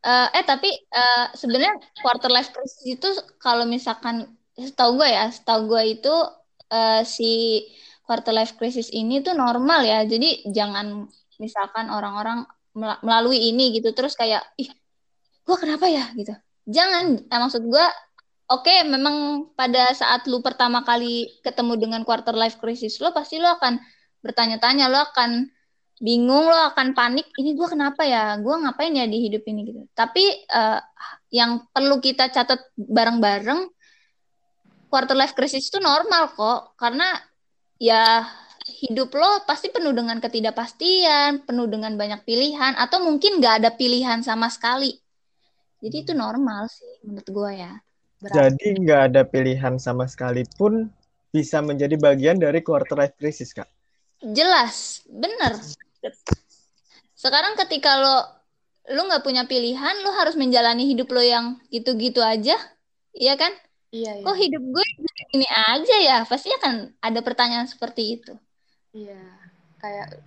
Mm-mm. 0.04 0.36
Eh, 0.36 0.44
tapi 0.48 0.68
eh, 0.72 1.26
sebenarnya 1.36 1.72
quarter 2.00 2.30
life 2.32 2.50
crisis 2.52 2.82
itu 2.88 3.08
kalau 3.38 3.68
misalkan 3.68 4.24
setahu 4.56 4.96
gue 5.00 5.08
ya, 5.08 5.28
setahu 5.28 5.68
gue 5.76 5.82
itu 6.00 6.14
eh, 6.72 7.02
si 7.04 7.30
quarter 8.06 8.32
life 8.34 8.56
crisis 8.58 8.88
ini 8.92 9.20
tuh 9.20 9.36
normal 9.36 9.84
ya. 9.84 10.02
Jadi 10.08 10.48
jangan 10.50 11.06
misalkan 11.40 11.88
orang-orang 11.92 12.44
mela- 12.76 13.00
melalui 13.04 13.38
ini 13.52 13.76
gitu 13.76 13.92
terus 13.96 14.16
kayak 14.16 14.44
ih 14.60 14.68
gue 15.46 15.56
kenapa 15.60 15.86
ya 15.90 16.08
gitu. 16.16 16.32
Jangan, 16.70 17.26
eh, 17.28 17.38
maksud 17.40 17.62
gue 17.66 17.86
oke 18.50 18.74
memang 18.88 19.46
pada 19.54 19.92
saat 19.94 20.26
lu 20.26 20.40
pertama 20.42 20.82
kali 20.82 21.28
ketemu 21.44 21.76
dengan 21.78 22.02
quarter 22.08 22.34
life 22.34 22.58
crisis 22.58 22.98
lo 23.04 23.12
pasti 23.14 23.38
lo 23.38 23.48
akan 23.56 23.78
bertanya-tanya, 24.24 24.88
lo 24.92 25.00
akan 25.12 25.48
bingung 26.00 26.48
lo 26.48 26.72
akan 26.72 26.96
panik 26.96 27.28
ini 27.36 27.52
gue 27.52 27.68
kenapa 27.68 28.02
ya? 28.08 28.40
Gue 28.40 28.56
ngapain 28.56 28.96
ya 28.96 29.04
di 29.04 29.28
hidup 29.28 29.44
ini? 29.44 29.60
Gitu. 29.68 29.80
Tapi 29.92 30.24
eh, 30.48 30.80
yang 31.30 31.68
perlu 31.68 32.00
kita 32.00 32.32
catat 32.32 32.72
bareng-bareng 32.74 33.68
quarter 34.88 35.14
life 35.14 35.36
crisis 35.36 35.68
itu 35.68 35.78
normal 35.78 36.32
kok. 36.32 36.74
Karena 36.80 37.14
ya 37.76 38.24
hidup 38.80 39.12
lo 39.12 39.44
pasti 39.44 39.68
penuh 39.68 39.92
dengan 39.92 40.20
ketidakpastian 40.20 41.44
penuh 41.44 41.68
dengan 41.68 41.96
banyak 41.96 42.24
pilihan 42.24 42.76
atau 42.76 43.04
mungkin 43.04 43.38
nggak 43.38 43.64
ada 43.64 43.70
pilihan 43.76 44.24
sama 44.24 44.48
sekali. 44.48 44.96
Jadi 45.80 45.96
itu 46.08 46.12
normal 46.12 46.68
sih 46.68 47.04
menurut 47.04 47.28
gue 47.28 47.50
ya. 47.60 47.72
Berarti 48.20 48.36
Jadi 48.36 48.66
nggak 48.84 49.00
ada 49.12 49.22
pilihan 49.24 49.74
sama 49.80 50.04
sekali 50.04 50.44
pun 50.56 50.92
bisa 51.32 51.62
menjadi 51.64 51.96
bagian 51.96 52.36
dari 52.36 52.60
quarter 52.60 52.98
life 52.98 53.16
crisis, 53.16 53.54
Kak. 53.56 53.68
Jelas, 54.20 55.00
bener. 55.08 55.56
Sekarang 57.14 57.52
ketika 57.60 58.00
lo 58.00 58.16
lo 58.90 59.06
nggak 59.06 59.22
punya 59.22 59.44
pilihan, 59.44 60.02
lo 60.02 60.10
harus 60.16 60.34
menjalani 60.34 60.88
hidup 60.88 61.12
lo 61.12 61.22
yang 61.22 61.60
gitu-gitu 61.68 62.24
aja, 62.24 62.56
iya 63.14 63.34
kan? 63.36 63.52
iya, 63.92 64.18
iya. 64.18 64.24
Kok 64.24 64.36
hidup 64.40 64.62
gue 64.66 64.86
ini 65.36 65.46
aja 65.46 65.96
ya? 66.00 66.18
Pasti 66.26 66.50
akan 66.50 66.96
ada 66.98 67.20
pertanyaan 67.22 67.68
seperti 67.68 68.18
itu. 68.18 68.34
Iya, 68.90 69.20
kayak 69.78 70.18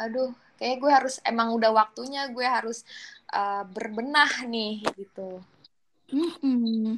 aduh, 0.00 0.34
kayak 0.58 0.76
gue 0.82 0.90
harus 0.90 1.14
emang 1.22 1.54
udah 1.54 1.70
waktunya 1.70 2.26
gue 2.32 2.42
harus 2.42 2.82
uh, 3.30 3.62
berbenah 3.68 4.48
nih 4.48 4.82
gitu. 4.98 5.38
Mm-mm. 6.08 6.96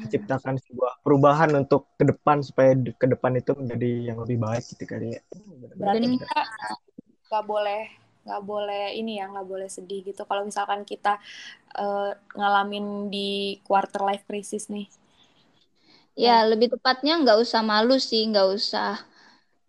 Menciptakan 0.00 0.56
sebuah 0.56 1.04
perubahan 1.04 1.52
untuk 1.52 1.92
ke 2.00 2.08
depan 2.08 2.40
supaya 2.40 2.72
ke 2.72 3.06
depan 3.06 3.36
itu 3.36 3.52
menjadi 3.52 3.90
yang 4.14 4.18
lebih 4.24 4.40
baik 4.40 4.64
gitu 4.64 4.84
kali 4.88 5.20
ya. 5.20 5.20
Berarti 5.76 6.06
kita 6.16 6.38
nggak 7.28 7.44
boleh 7.44 7.82
nggak 8.28 8.44
boleh 8.44 8.92
ini 8.92 9.16
ya 9.20 9.24
nggak 9.32 9.48
boleh 9.48 9.68
sedih 9.72 10.04
gitu 10.04 10.28
kalau 10.28 10.44
misalkan 10.44 10.84
kita 10.84 11.16
uh, 11.80 12.12
ngalamin 12.36 13.08
di 13.08 13.56
quarter 13.64 14.04
life 14.04 14.28
crisis 14.28 14.68
nih. 14.68 14.84
Ya, 16.18 16.42
lebih 16.42 16.74
tepatnya 16.74 17.14
nggak 17.22 17.38
usah 17.46 17.62
malu 17.62 17.94
sih, 18.02 18.26
nggak 18.26 18.48
usah, 18.58 18.98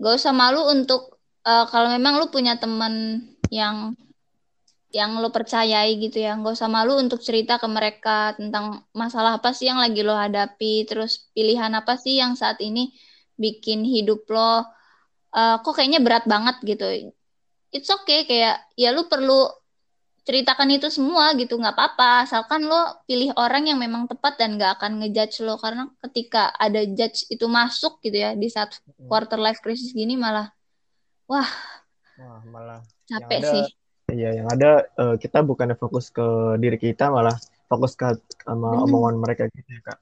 nggak 0.02 0.14
usah 0.18 0.34
malu 0.34 0.66
untuk 0.66 1.22
eh, 1.46 1.66
kalau 1.70 1.94
memang 1.94 2.18
lu 2.18 2.26
punya 2.34 2.58
teman 2.58 3.22
yang 3.54 3.94
yang 4.90 5.22
lo 5.22 5.30
percayai 5.30 6.02
gitu 6.02 6.18
ya, 6.18 6.34
nggak 6.34 6.58
usah 6.58 6.66
malu 6.66 6.98
untuk 6.98 7.22
cerita 7.22 7.62
ke 7.62 7.68
mereka 7.70 8.34
tentang 8.34 8.82
masalah 8.98 9.38
apa 9.38 9.54
sih 9.54 9.70
yang 9.70 9.78
lagi 9.78 10.02
lo 10.02 10.18
hadapi, 10.18 10.90
terus 10.90 11.30
pilihan 11.38 11.70
apa 11.78 11.94
sih 12.02 12.18
yang 12.18 12.34
saat 12.34 12.58
ini 12.66 12.90
bikin 13.38 13.86
hidup 13.86 14.26
lo 14.34 14.66
eh, 15.38 15.56
kok 15.62 15.74
kayaknya 15.78 16.02
berat 16.02 16.26
banget 16.26 16.58
gitu. 16.66 17.14
It's 17.70 17.90
okay, 17.90 18.26
kayak 18.26 18.66
ya 18.74 18.90
lu 18.92 19.06
perlu 19.06 19.46
ceritakan 20.26 20.70
itu 20.70 20.94
semua 20.94 21.34
gitu 21.34 21.58
nggak 21.58 21.74
apa-apa 21.74 22.22
asalkan 22.22 22.70
lo 22.70 23.02
pilih 23.10 23.34
orang 23.34 23.66
yang 23.66 23.82
memang 23.82 24.06
tepat 24.06 24.38
dan 24.38 24.62
nggak 24.62 24.78
akan 24.78 25.02
ngejudge 25.02 25.42
lo 25.42 25.58
karena 25.58 25.90
ketika 26.06 26.54
ada 26.54 26.86
judge 26.86 27.26
itu 27.34 27.50
masuk 27.50 27.98
gitu 28.06 28.14
ya 28.14 28.38
di 28.38 28.46
saat 28.46 28.78
quarter 29.10 29.42
life 29.42 29.58
crisis 29.58 29.90
gini 29.90 30.14
malah 30.14 30.54
wah 31.26 31.50
Wah, 32.20 32.46
malah 32.46 32.80
capek 33.06 33.40
ada- 33.42 33.52
sih 33.54 33.66
Iya, 34.10 34.42
yang 34.42 34.50
ada 34.50 34.90
eh, 34.90 35.16
kita 35.22 35.46
bukannya 35.46 35.78
fokus 35.78 36.10
ke 36.10 36.26
diri 36.58 36.82
kita, 36.82 37.14
malah 37.14 37.38
fokus 37.70 37.94
ke 37.94 38.18
sama 38.42 38.74
Bener. 38.74 38.90
omongan 38.90 39.22
mereka 39.22 39.46
gitu 39.54 39.70
ya, 39.70 39.86
Kak. 39.86 40.02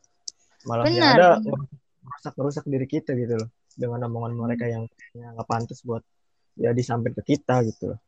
Malah 0.63 0.83
yang 0.87 0.95
Benar, 0.95 1.11
ada 1.19 1.29
benar. 1.43 1.67
merusak-merusak 2.07 2.63
diri 2.71 2.87
kita 2.87 3.11
gitu 3.19 3.35
loh, 3.35 3.51
dengan 3.75 4.07
omongan 4.07 4.31
mereka 4.39 4.63
yang 4.63 4.87
kayaknya 4.87 5.35
nggak 5.35 5.43
pantas 5.51 5.83
buat 5.83 6.07
ya 6.57 6.73
disampaikan 6.73 7.17
ke 7.21 7.33
kita 7.33 7.61
gitu 7.63 7.93
loh. 7.93 7.99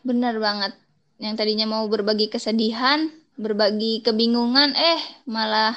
bener 0.00 0.38
banget 0.38 0.72
yang 1.18 1.34
tadinya 1.34 1.66
mau 1.66 1.84
berbagi 1.86 2.26
kesedihan 2.26 3.06
berbagi 3.34 4.00
kebingungan 4.00 4.74
eh 4.74 5.00
malah 5.26 5.74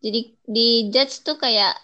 jadi 0.00 0.20
di 0.46 0.68
judge 0.88 1.22
tuh 1.22 1.36
kayak 1.36 1.74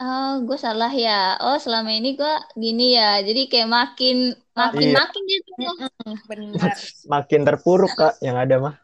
oh 0.00 0.40
gue 0.42 0.56
salah 0.56 0.88
ya 0.90 1.36
oh 1.38 1.56
selama 1.56 1.92
ini 1.92 2.16
gue 2.16 2.34
gini 2.56 2.96
ya 2.96 3.20
jadi 3.20 3.46
kayak 3.46 3.68
makin 3.68 4.16
makin 4.56 4.86
Iya. 4.90 4.96
makin 4.96 5.22
gitu 5.24 5.50
benar. 6.26 6.74
Makin 7.12 7.40
terpuruk, 7.46 7.92
Kak, 7.94 8.18
yang 8.20 8.36
ada 8.36 8.56
mah. 8.58 8.74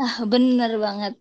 ah 0.00 0.24
bener 0.24 0.80
banget 0.80 1.14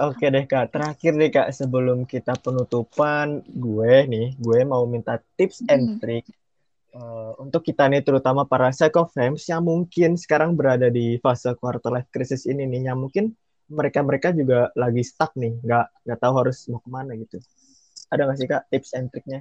Oke 0.00 0.26
deh 0.34 0.44
kak, 0.48 0.64
terakhir 0.72 1.12
deh 1.20 1.30
kak 1.36 1.48
sebelum 1.58 1.98
kita 2.12 2.32
penutupan 2.44 3.44
gue 3.44 3.94
nih, 4.12 4.26
gue 4.40 4.58
mau 4.64 4.82
minta 4.88 5.20
tips 5.36 5.58
and 5.68 5.86
Hmm. 5.88 6.00
trick 6.00 6.24
eh, 6.98 7.32
untuk 7.44 7.62
kita 7.68 7.84
nih 7.92 8.02
terutama 8.06 8.42
para 8.52 8.68
psychofans 8.72 9.42
yang 9.52 9.62
mungkin 9.70 10.10
sekarang 10.16 10.56
berada 10.58 10.88
di 10.88 11.20
fase 11.24 11.52
quarter 11.60 11.90
life 11.94 12.08
crisis 12.14 12.42
ini 12.48 12.64
nih, 12.72 12.82
yang 12.92 12.98
mungkin 13.04 13.24
mereka-mereka 13.70 14.32
juga 14.34 14.72
lagi 14.74 15.02
stuck 15.06 15.32
nih, 15.38 15.52
nggak 15.64 15.86
nggak 16.08 16.18
tahu 16.22 16.34
harus 16.40 16.58
mau 16.72 16.80
ke 16.84 16.90
mana 16.90 17.12
gitu. 17.20 17.38
Ada 18.12 18.22
nggak 18.26 18.38
sih 18.40 18.48
kak 18.50 18.62
tips 18.72 18.90
and 18.98 19.06
tricknya? 19.12 19.40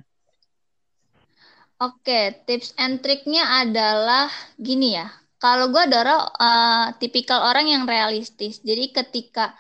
Oke, 1.80 2.44
tips 2.48 2.76
and 2.76 3.00
triknya 3.00 3.44
adalah 3.64 4.28
gini 4.60 5.00
ya. 5.00 5.08
Kalau 5.40 5.72
gue 5.72 5.80
adalah 5.88 6.28
eh, 6.36 6.86
tipikal 7.00 7.40
orang 7.50 7.72
yang 7.72 7.84
realistis. 7.88 8.60
Jadi 8.60 8.92
ketika 8.92 9.56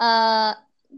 eh 0.00 0.52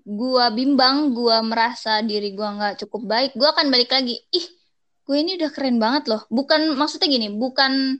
gue 0.04 0.46
bimbang, 0.54 1.12
gue 1.16 1.36
merasa 1.42 2.00
diri 2.04 2.32
gue 2.32 2.48
nggak 2.48 2.84
cukup 2.86 3.02
baik, 3.08 3.30
gue 3.34 3.48
akan 3.48 3.66
balik 3.72 3.90
lagi. 3.92 4.16
Ih, 4.30 4.46
gue 5.06 5.16
ini 5.18 5.36
udah 5.40 5.50
keren 5.52 5.76
banget 5.82 6.10
loh. 6.10 6.22
Bukan 6.30 6.76
maksudnya 6.78 7.08
gini, 7.10 7.28
bukan 7.32 7.98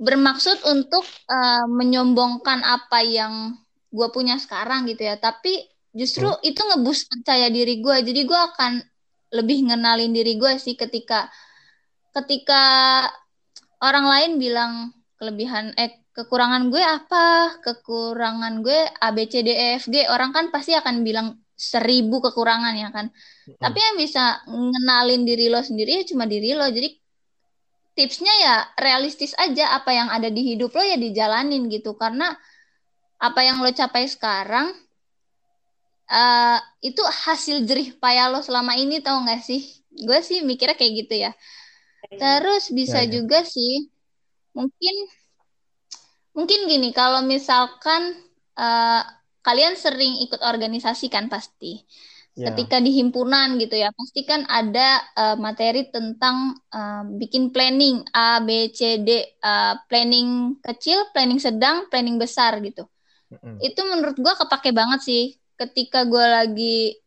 bermaksud 0.00 0.58
untuk 0.66 1.04
eh, 1.30 1.66
menyombongkan 1.70 2.60
apa 2.66 3.00
yang 3.04 3.54
gue 3.94 4.08
punya 4.10 4.36
sekarang 4.42 4.86
gitu 4.90 5.06
ya. 5.06 5.16
Tapi 5.20 5.70
justru 5.94 6.28
itu 6.42 6.58
ngeboost 6.58 7.06
percaya 7.10 7.46
diri 7.52 7.78
gue. 7.78 7.96
Jadi 8.02 8.20
gue 8.26 8.40
akan 8.54 8.72
lebih 9.34 9.66
ngenalin 9.70 10.14
diri 10.14 10.38
gue 10.38 10.52
sih 10.62 10.78
ketika 10.78 11.26
ketika 12.14 12.62
orang 13.82 14.06
lain 14.06 14.32
bilang 14.38 14.72
kelebihan 15.18 15.74
eh 15.74 16.03
kekurangan 16.14 16.70
gue 16.70 16.78
apa? 16.80 17.58
Kekurangan 17.60 18.62
gue 18.62 18.78
A 19.02 19.10
B 19.10 19.26
C 19.26 19.42
D 19.42 19.50
E 19.50 19.66
F 19.82 19.90
G. 19.90 20.06
Orang 20.06 20.30
kan 20.30 20.48
pasti 20.54 20.72
akan 20.72 21.02
bilang 21.02 21.42
seribu 21.54 22.22
kekurangan 22.22 22.74
ya 22.78 22.88
kan? 22.94 23.10
Tapi 23.58 23.78
yang 23.78 23.96
bisa 23.98 24.42
ngenalin 24.46 25.22
diri 25.26 25.46
lo 25.50 25.60
sendiri 25.60 26.02
ya 26.02 26.04
cuma 26.06 26.24
diri 26.30 26.54
lo. 26.54 26.66
Jadi 26.70 26.88
tipsnya 27.98 28.32
ya 28.40 28.54
realistis 28.78 29.34
aja. 29.34 29.74
Apa 29.74 29.90
yang 29.90 30.08
ada 30.10 30.30
di 30.30 30.42
hidup 30.54 30.70
lo 30.74 30.82
ya 30.86 30.94
dijalanin 30.94 31.66
gitu. 31.68 31.98
Karena 31.98 32.30
apa 33.18 33.40
yang 33.42 33.58
lo 33.62 33.70
capai 33.74 34.06
sekarang 34.06 34.70
eh 36.04 36.58
itu 36.84 37.00
hasil 37.00 37.64
jerih 37.64 37.96
payah 37.96 38.28
lo 38.28 38.44
selama 38.44 38.76
ini 38.78 39.02
tau 39.02 39.18
gak 39.26 39.42
sih? 39.42 39.60
Gue 39.94 40.20
sih 40.22 40.42
mikirnya 40.46 40.76
kayak 40.78 40.94
gitu 41.06 41.14
ya. 41.26 41.32
Terus 42.14 42.68
bisa 42.70 43.02
Ya, 43.02 43.08
ya. 43.08 43.18
juga 43.18 43.42
sih, 43.48 43.88
mungkin 44.52 44.94
mungkin 46.36 46.60
gini, 46.70 46.90
kalau 46.90 47.20
misalkan 47.22 48.02
eh, 48.58 49.02
kalian 49.46 49.74
sering 49.78 50.12
ikut 50.24 50.40
organisasi 50.42 51.06
kan 51.12 51.26
pasti, 51.32 51.82
Ya, 52.34 52.50
ketika 52.50 52.82
di 52.82 52.90
himpunan 52.98 53.54
gitu 53.62 53.78
ya, 53.78 53.94
pasti 53.94 54.26
kan 54.26 54.42
ada 54.50 54.98
eh, 55.14 55.36
materi 55.38 55.86
tentang 55.94 56.58
eh, 56.74 57.02
bikin 57.20 57.54
planning 57.54 58.02
A, 58.10 58.42
B, 58.42 58.74
C, 58.74 58.98
D, 59.06 59.10
eh, 59.38 59.74
planning 59.86 60.58
kecil, 60.66 60.98
planning 61.14 61.38
sedang, 61.38 61.86
planning 61.90 62.18
besar 62.18 62.58
gitu. 62.58 62.84
Mm-mm. 63.32 63.56
itu 63.62 63.80
menurut 63.86 64.16
gua 64.20 64.34
kepake 64.38 64.70
banget 64.74 65.00
sih. 65.06 65.22
Ketika 65.54 66.02
gua 66.10 66.42
lagi 66.42 66.98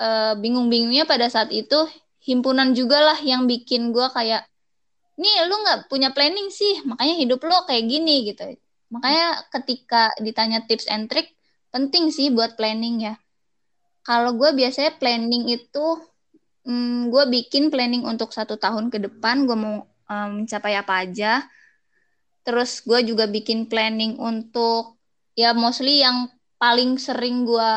eh, 0.00 0.34
bingung-bingungnya 0.42 1.04
pada 1.08 1.26
saat 1.32 1.50
itu 1.52 1.88
himpunan 2.28 2.76
juga 2.76 3.00
lah 3.00 3.18
yang 3.24 3.48
bikin 3.48 3.90
gua 3.94 4.12
kayak 4.12 4.44
nih 5.18 5.34
lu 5.50 5.54
nggak 5.66 5.90
punya 5.90 6.14
planning 6.14 6.48
sih 6.54 6.78
makanya 6.86 7.14
hidup 7.18 7.40
lo 7.42 7.66
kayak 7.66 7.84
gini 7.90 8.30
gitu. 8.30 8.54
Makanya 8.94 9.26
ketika 9.52 10.14
ditanya 10.22 10.64
tips 10.64 10.86
and 10.88 11.10
trick 11.10 11.34
penting 11.74 12.14
sih 12.14 12.30
buat 12.30 12.54
planning 12.54 13.02
ya. 13.02 13.14
Kalau 14.06 14.38
gue 14.38 14.50
biasanya 14.54 14.96
planning 14.96 15.50
itu 15.52 15.86
hmm, 16.64 17.10
gue 17.12 17.24
bikin 17.34 17.68
planning 17.68 18.06
untuk 18.06 18.30
satu 18.32 18.56
tahun 18.56 18.88
ke 18.94 18.98
depan 19.10 19.44
gue 19.44 19.56
mau 19.58 19.84
eh, 20.08 20.28
mencapai 20.38 20.72
apa 20.78 20.94
aja. 21.04 21.44
Terus 22.46 22.80
gue 22.86 23.00
juga 23.04 23.26
bikin 23.28 23.66
planning 23.68 24.16
untuk 24.22 24.96
ya 25.34 25.50
mostly 25.52 26.00
yang 26.00 26.30
paling 26.62 26.96
sering 26.96 27.42
gue 27.44 27.70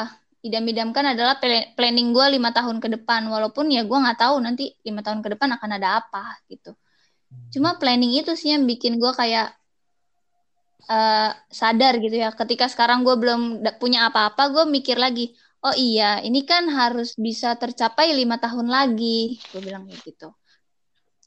idam-idamkan 0.45 1.13
adalah 1.13 1.37
pla- 1.41 1.69
planning 1.73 2.13
gue 2.13 2.25
lima 2.37 2.53
tahun 2.53 2.77
ke 2.79 2.87
depan. 3.01 3.25
Walaupun 3.33 3.73
ya 3.73 3.81
gue 3.83 3.97
nggak 3.97 4.19
tahu 4.21 4.35
nanti 4.45 4.77
lima 4.85 5.01
tahun 5.01 5.25
ke 5.25 5.35
depan 5.35 5.57
akan 5.57 5.69
ada 5.81 6.05
apa 6.05 6.37
gitu 6.47 6.77
cuma 7.51 7.75
planning 7.75 8.15
itu 8.15 8.31
sih 8.35 8.55
yang 8.55 8.63
bikin 8.63 8.95
gue 8.97 9.11
kayak 9.11 9.51
eh, 10.87 11.31
sadar 11.51 11.99
gitu 11.99 12.15
ya. 12.15 12.31
Ketika 12.31 12.71
sekarang 12.71 13.03
gue 13.03 13.15
belum 13.19 13.41
punya 13.77 14.07
apa-apa 14.07 14.51
gue 14.51 14.65
mikir 14.67 14.95
lagi 14.95 15.35
oh 15.61 15.75
iya 15.77 16.17
ini 16.25 16.41
kan 16.41 16.65
harus 16.73 17.13
bisa 17.17 17.53
tercapai 17.53 18.13
lima 18.17 18.41
tahun 18.41 18.67
lagi 18.67 19.37
gue 19.53 19.61
bilang 19.61 19.85
gitu. 19.89 20.33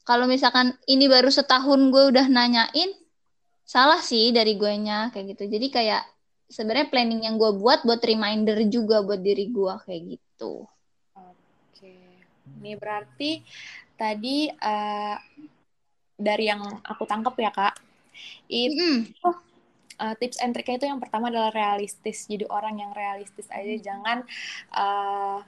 Kalau 0.05 0.29
misalkan 0.29 0.77
ini 0.85 1.09
baru 1.09 1.33
setahun 1.33 1.89
gue 1.89 2.03
udah 2.13 2.29
nanyain 2.29 2.93
salah 3.65 3.97
sih 3.97 4.29
dari 4.29 4.53
gue 4.53 4.73
nya 4.77 5.09
kayak 5.09 5.33
gitu. 5.33 5.49
Jadi 5.49 5.67
kayak 5.73 6.03
sebenarnya 6.45 6.93
planning 6.93 7.25
yang 7.25 7.41
gue 7.41 7.57
buat 7.57 7.81
buat 7.81 8.03
reminder 8.05 8.61
juga 8.69 9.01
buat 9.01 9.17
diri 9.23 9.49
gue 9.49 9.73
kayak 9.81 10.01
gitu. 10.05 10.69
Oke. 11.17 12.21
Ini 12.61 12.77
berarti 12.77 13.41
tadi 13.97 14.45
eh, 14.51 15.17
dari 16.15 16.47
yang 16.47 16.63
aku 16.81 17.03
tangkap 17.03 17.35
ya, 17.37 17.51
Kak. 17.51 17.75
Itu 18.47 19.11
Mm-mm. 19.11 19.35
uh, 19.99 20.15
tips 20.19 20.39
and 20.39 20.55
triknya 20.55 20.79
itu 20.79 20.87
yang 20.87 20.99
pertama 21.03 21.27
adalah 21.27 21.51
realistis. 21.51 22.25
Jadi 22.27 22.47
orang 22.47 22.79
yang 22.79 22.91
realistis 22.95 23.47
aja, 23.51 23.75
jangan 23.79 24.23
uh, 24.75 25.39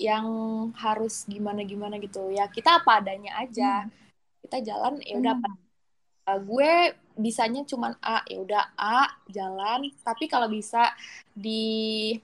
yang 0.00 0.26
harus 0.74 1.24
gimana-gimana 1.30 2.00
gitu. 2.02 2.32
Ya 2.34 2.48
kita 2.50 2.82
apa 2.82 3.00
adanya 3.02 3.38
aja. 3.38 3.86
Kita 4.42 4.60
jalan 4.60 5.00
ya 5.04 5.16
udah 5.20 5.34
uh, 6.28 6.38
gue 6.40 6.96
bisanya 7.14 7.62
cuman 7.62 7.94
A 8.02 8.26
ya 8.26 8.38
udah 8.42 8.64
A 8.76 9.08
jalan. 9.30 9.88
Tapi 10.02 10.26
kalau 10.26 10.50
bisa 10.50 10.90
di 11.32 12.14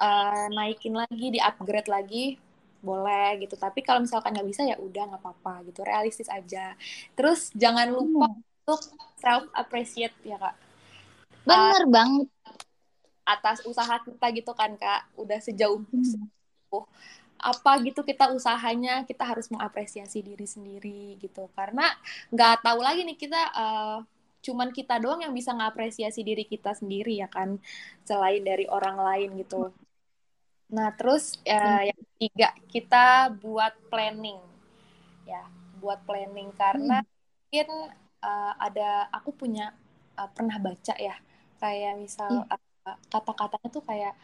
uh, 0.00 0.46
naikin 0.54 0.94
lagi, 0.96 1.26
di 1.34 1.40
upgrade 1.42 1.90
lagi 1.90 2.38
boleh 2.80 3.42
gitu. 3.42 3.54
Tapi 3.58 3.82
kalau 3.82 4.02
misalkan 4.02 4.34
nggak 4.34 4.48
bisa 4.48 4.62
ya 4.64 4.76
udah 4.78 5.14
nggak 5.14 5.22
apa-apa 5.22 5.66
gitu. 5.68 5.82
Realistis 5.82 6.30
aja. 6.30 6.74
Terus 7.18 7.50
jangan 7.54 7.90
lupa 7.90 8.30
hmm. 8.30 8.64
untuk 8.64 8.80
self 9.18 9.46
appreciate 9.54 10.14
ya 10.22 10.38
kak 10.38 10.68
Bener 11.48 11.82
uh, 11.84 11.88
banget. 11.88 12.28
Atas 13.24 13.60
usaha 13.64 14.00
kita 14.04 14.26
gitu 14.32 14.52
kan 14.52 14.76
kak, 14.76 15.08
udah 15.16 15.40
sejauh 15.40 15.84
hmm. 15.84 16.28
apa 17.38 17.72
gitu 17.86 18.02
kita 18.02 18.34
usahanya 18.34 19.06
kita 19.06 19.22
harus 19.22 19.46
mengapresiasi 19.46 20.26
diri 20.26 20.42
sendiri 20.42 21.14
gitu 21.22 21.46
karena 21.54 21.86
nggak 22.34 22.66
tahu 22.66 22.82
lagi 22.82 23.06
nih 23.06 23.14
kita 23.14 23.38
uh, 23.54 24.02
cuman 24.42 24.74
kita 24.74 24.98
doang 24.98 25.22
yang 25.22 25.30
bisa 25.30 25.54
ngapresiasi 25.54 26.26
diri 26.26 26.42
kita 26.42 26.74
sendiri 26.74 27.22
ya 27.22 27.30
kan 27.30 27.62
selain 28.02 28.42
dari 28.42 28.66
orang 28.66 28.98
lain 28.98 29.38
gitu 29.38 29.70
nah 30.68 30.92
terus 30.92 31.40
uh, 31.48 31.82
yang 31.82 32.00
ketiga 32.14 32.48
kita 32.68 33.32
buat 33.40 33.72
planning. 33.88 34.40
Ya 35.24 35.44
buat 35.78 36.02
planning 36.04 36.50
karena 36.58 37.00
hmm. 37.00 37.08
mungkin 37.08 37.68
uh, 38.22 38.52
ada 38.58 39.06
aku 39.14 39.30
punya 39.32 39.72
uh, 40.18 40.28
pernah 40.28 40.58
baca 40.58 40.94
ya 40.98 41.14
kayak 41.62 42.02
misal 42.02 42.44
uh, 42.46 42.96
kata-katanya 43.10 43.68
tuh 43.70 43.84
kayak 43.86 44.14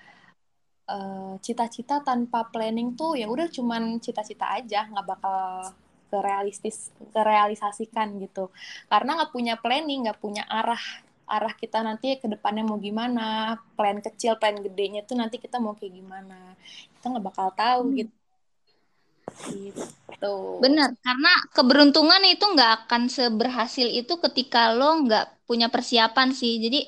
uh, 0.90 1.38
cita-cita 1.40 2.02
tanpa 2.02 2.50
planning 2.50 2.98
tuh 2.98 3.14
ya 3.14 3.30
udah 3.30 3.48
cuman 3.50 3.98
cita-cita 4.02 4.50
aja 4.54 4.86
nggak 4.90 5.06
bakal 5.06 5.70
kerealistis 6.14 6.94
kerealisasikan 7.10 8.22
gitu. 8.22 8.50
Karena 8.86 9.18
nggak 9.18 9.32
punya 9.34 9.54
planning 9.58 10.06
nggak 10.06 10.20
punya 10.22 10.46
arah 10.46 10.80
arah 11.24 11.52
kita 11.56 11.80
nanti 11.80 12.20
ke 12.20 12.26
depannya 12.28 12.64
mau 12.64 12.76
gimana 12.76 13.56
plan 13.74 13.98
kecil 14.00 14.36
plan 14.36 14.56
gedenya 14.60 15.04
tuh 15.04 15.16
nanti 15.16 15.40
kita 15.40 15.56
mau 15.58 15.72
kayak 15.76 15.94
gimana. 15.96 16.56
Kita 16.98 17.04
nggak 17.12 17.24
bakal 17.24 17.48
tahu 17.56 17.82
hmm. 17.90 17.96
gitu. 18.00 18.14
Gitu. 19.50 20.36
Bener 20.60 20.92
karena 21.00 21.32
keberuntungan 21.56 22.22
itu 22.28 22.44
nggak 22.44 22.86
akan 22.86 23.08
seberhasil 23.08 23.88
itu 23.88 24.20
ketika 24.20 24.76
lo 24.76 25.04
nggak 25.04 25.48
punya 25.48 25.72
persiapan 25.72 26.36
sih. 26.36 26.60
Jadi 26.60 26.86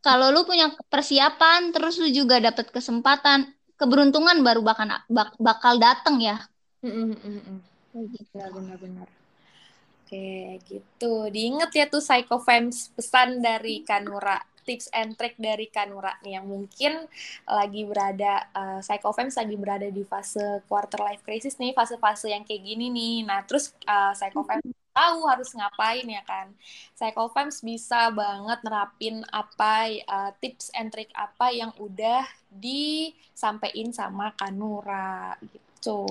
kalau 0.00 0.30
lu 0.30 0.46
punya 0.46 0.72
persiapan 0.88 1.74
terus 1.74 1.98
lu 1.98 2.08
juga 2.08 2.38
dapat 2.38 2.70
kesempatan 2.70 3.52
keberuntungan 3.76 4.40
baru 4.40 4.64
bakal 4.64 4.88
bak, 5.12 5.36
bakal 5.36 5.76
datang 5.76 6.16
ya. 6.22 6.40
Mm 6.80 7.12
-mm, 7.12 7.58
benar 8.32 8.50
benar 8.52 8.76
benar 8.78 9.08
oke 10.06 10.62
gitu 10.70 11.12
diinget 11.34 11.70
ya 11.74 11.84
tuh 11.90 11.98
psychofams 11.98 12.94
pesan 12.94 13.42
dari 13.42 13.82
Kanura 13.82 14.38
tips 14.62 14.86
and 14.94 15.18
trick 15.18 15.34
dari 15.34 15.66
Kanura 15.66 16.14
nih 16.22 16.38
yang 16.38 16.46
mungkin 16.46 17.10
lagi 17.42 17.82
berada 17.82 18.46
uh, 18.54 18.78
psychofams 18.82 19.34
lagi 19.34 19.58
berada 19.58 19.90
di 19.90 20.06
fase 20.06 20.62
quarter 20.70 21.02
life 21.02 21.26
crisis 21.26 21.58
nih 21.58 21.74
fase-fase 21.74 22.30
yang 22.30 22.46
kayak 22.46 22.62
gini 22.62 22.86
nih 22.90 23.26
nah 23.26 23.42
terus 23.42 23.74
uh, 23.86 24.14
psychofams 24.14 24.66
tahu 24.96 25.28
harus 25.28 25.52
ngapain 25.52 26.08
ya 26.08 26.24
kan. 26.24 26.48
Psychofems 26.96 27.60
bisa 27.60 28.08
banget 28.08 28.64
nerapin 28.64 29.20
apa 29.28 29.92
uh, 30.08 30.32
tips 30.40 30.72
and 30.72 30.88
trick 30.88 31.12
apa 31.12 31.52
yang 31.52 31.68
udah 31.76 32.24
disampaikan 32.48 33.92
sama 33.92 34.32
Kanura 34.32 35.36
gitu. 35.52 36.08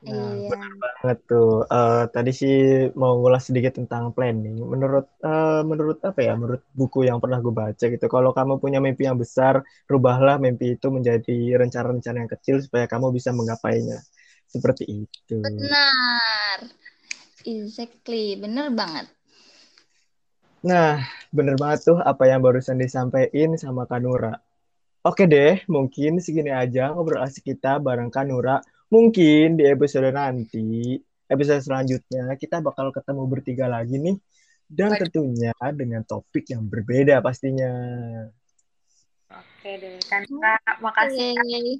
Nah, 0.00 0.32
iya. 0.32 0.48
benar 0.48 0.72
banget 0.80 1.18
tuh. 1.28 1.68
Uh, 1.68 2.08
tadi 2.08 2.32
sih 2.32 2.56
mau 2.96 3.20
ngulas 3.20 3.52
sedikit 3.52 3.76
tentang 3.76 4.16
planning. 4.16 4.56
Menurut 4.56 5.12
uh, 5.20 5.60
menurut 5.60 6.00
apa 6.00 6.24
ya? 6.24 6.32
Menurut 6.40 6.64
buku 6.72 7.04
yang 7.04 7.20
pernah 7.20 7.36
gue 7.44 7.52
baca 7.52 7.84
gitu. 7.84 8.06
Kalau 8.08 8.32
kamu 8.32 8.56
punya 8.56 8.80
mimpi 8.80 9.04
yang 9.04 9.20
besar, 9.20 9.60
rubahlah 9.84 10.40
mimpi 10.40 10.80
itu 10.80 10.88
menjadi 10.88 11.60
rencana-rencana 11.60 12.16
yang 12.24 12.30
kecil 12.32 12.56
supaya 12.64 12.88
kamu 12.88 13.12
bisa 13.12 13.28
menggapainya. 13.36 14.00
Seperti 14.48 15.04
itu. 15.04 15.36
Benar. 15.44 16.58
Exactly, 17.44 18.40
bener 18.40 18.72
banget. 18.72 19.08
Nah, 20.60 21.00
bener 21.32 21.56
banget 21.56 21.88
tuh 21.88 21.98
apa 22.00 22.28
yang 22.28 22.44
barusan 22.44 22.76
disampaikan 22.76 23.56
sama 23.56 23.88
Kanura. 23.88 24.36
Oke 25.00 25.24
deh, 25.24 25.64
mungkin 25.64 26.20
segini 26.20 26.52
aja 26.52 26.92
ngobrol 26.92 27.24
asik 27.24 27.56
kita 27.56 27.80
bareng 27.80 28.12
Kanura. 28.12 28.60
Mungkin 28.90 29.54
di 29.54 29.64
episode 29.70 30.10
nanti, 30.10 30.98
episode 31.30 31.62
selanjutnya 31.62 32.26
kita 32.34 32.58
bakal 32.58 32.90
ketemu 32.90 33.22
bertiga 33.30 33.66
lagi 33.70 33.96
nih. 33.96 34.18
Dan 34.70 34.94
tentunya 34.94 35.50
dengan 35.74 36.06
topik 36.06 36.46
yang 36.46 36.62
berbeda 36.66 37.18
pastinya. 37.18 37.70
Oke 39.30 39.70
deh, 39.78 39.98
Kanura, 40.06 40.58
makasih 40.78 41.34
okay. 41.34 41.78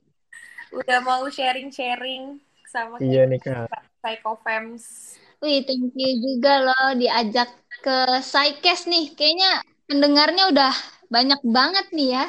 udah 0.74 0.98
mau 1.02 1.22
sharing-sharing 1.26 2.38
sama 2.66 2.98
iya 3.02 3.26
nih, 3.26 3.38
Kak. 3.42 3.70
Psychofems 4.02 5.18
Wih, 5.40 5.64
thank 5.64 5.96
you 5.96 6.12
juga 6.20 6.68
loh 6.68 7.00
diajak 7.00 7.48
ke 7.80 8.20
Psycast 8.20 8.84
nih. 8.92 9.16
Kayaknya 9.16 9.64
pendengarnya 9.88 10.52
udah 10.52 10.74
banyak 11.08 11.40
banget 11.48 11.86
nih 11.96 12.08
ya 12.20 12.26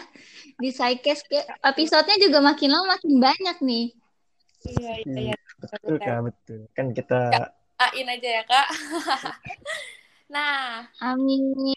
di 0.56 0.72
Psycast. 0.72 1.28
Episodenya 1.60 2.18
juga 2.24 2.40
makin 2.40 2.72
lama 2.72 2.96
makin 2.96 3.20
banyak 3.20 3.58
nih. 3.60 3.86
Iya, 4.62 4.94
iya, 5.06 5.20
iya. 5.34 5.38
Betul, 5.58 5.96
Kak, 5.98 6.20
betul. 6.30 6.60
Kan 6.78 6.94
kita... 6.94 7.20
Ain 7.82 8.08
aja 8.10 8.30
ya, 8.42 8.44
Kak. 8.46 8.68
nah. 10.34 10.86
Amin 11.02 11.74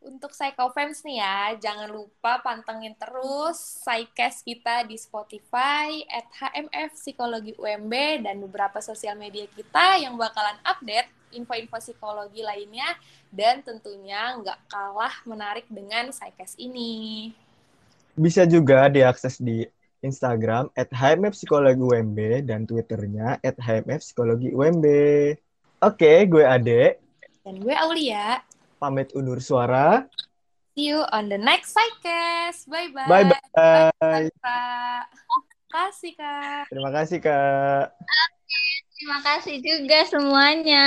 untuk 0.00 0.32
Psychofans 0.32 1.04
nih 1.04 1.20
ya, 1.20 1.38
jangan 1.60 1.92
lupa 1.92 2.40
pantengin 2.40 2.96
terus 2.96 3.84
Psycast 3.84 4.42
kita 4.42 4.88
di 4.88 4.96
Spotify, 4.96 6.02
at 6.08 6.26
HMF 6.32 6.96
Psikologi 6.96 7.52
UMB, 7.54 8.24
dan 8.24 8.40
beberapa 8.40 8.80
sosial 8.80 9.14
media 9.20 9.44
kita 9.52 10.00
yang 10.00 10.16
bakalan 10.16 10.56
update 10.64 11.08
info-info 11.30 11.78
psikologi 11.78 12.42
lainnya, 12.42 12.96
dan 13.30 13.62
tentunya 13.62 14.34
nggak 14.40 14.58
kalah 14.66 15.14
menarik 15.28 15.68
dengan 15.68 16.10
Psycast 16.10 16.56
ini. 16.56 17.30
Bisa 18.16 18.48
juga 18.48 18.90
diakses 18.90 19.38
di 19.38 19.62
Instagram 20.00 20.72
at 20.76 20.88
HMF 20.92 21.36
Psikologi 21.36 21.80
UMB 21.80 22.48
dan 22.48 22.64
Twitternya 22.64 23.40
at 23.40 23.56
HMF 23.60 24.00
Psikologi 24.00 24.52
UMB. 24.52 24.86
Oke, 25.80 26.28
gue 26.28 26.44
Ade. 26.44 27.00
Dan 27.44 27.60
gue 27.60 27.72
Aulia 27.72 28.44
pamit 28.80 29.12
undur 29.12 29.44
suara. 29.44 30.08
See 30.72 30.88
you 30.88 31.04
on 31.12 31.28
the 31.28 31.36
next 31.36 31.76
Psychcast. 31.76 32.64
Bye-bye. 32.72 33.08
Bye-bye. 33.08 33.92
Bye, 34.00 34.30
Kak. 34.40 35.04
Terima 35.12 35.68
kasih, 35.70 36.12
Kak. 36.16 36.62
Terima 36.72 36.90
kasih, 36.90 37.18
Kak. 37.20 37.84
Terima 38.96 39.18
kasih 39.20 39.56
juga 39.60 39.98
semuanya. 40.08 40.86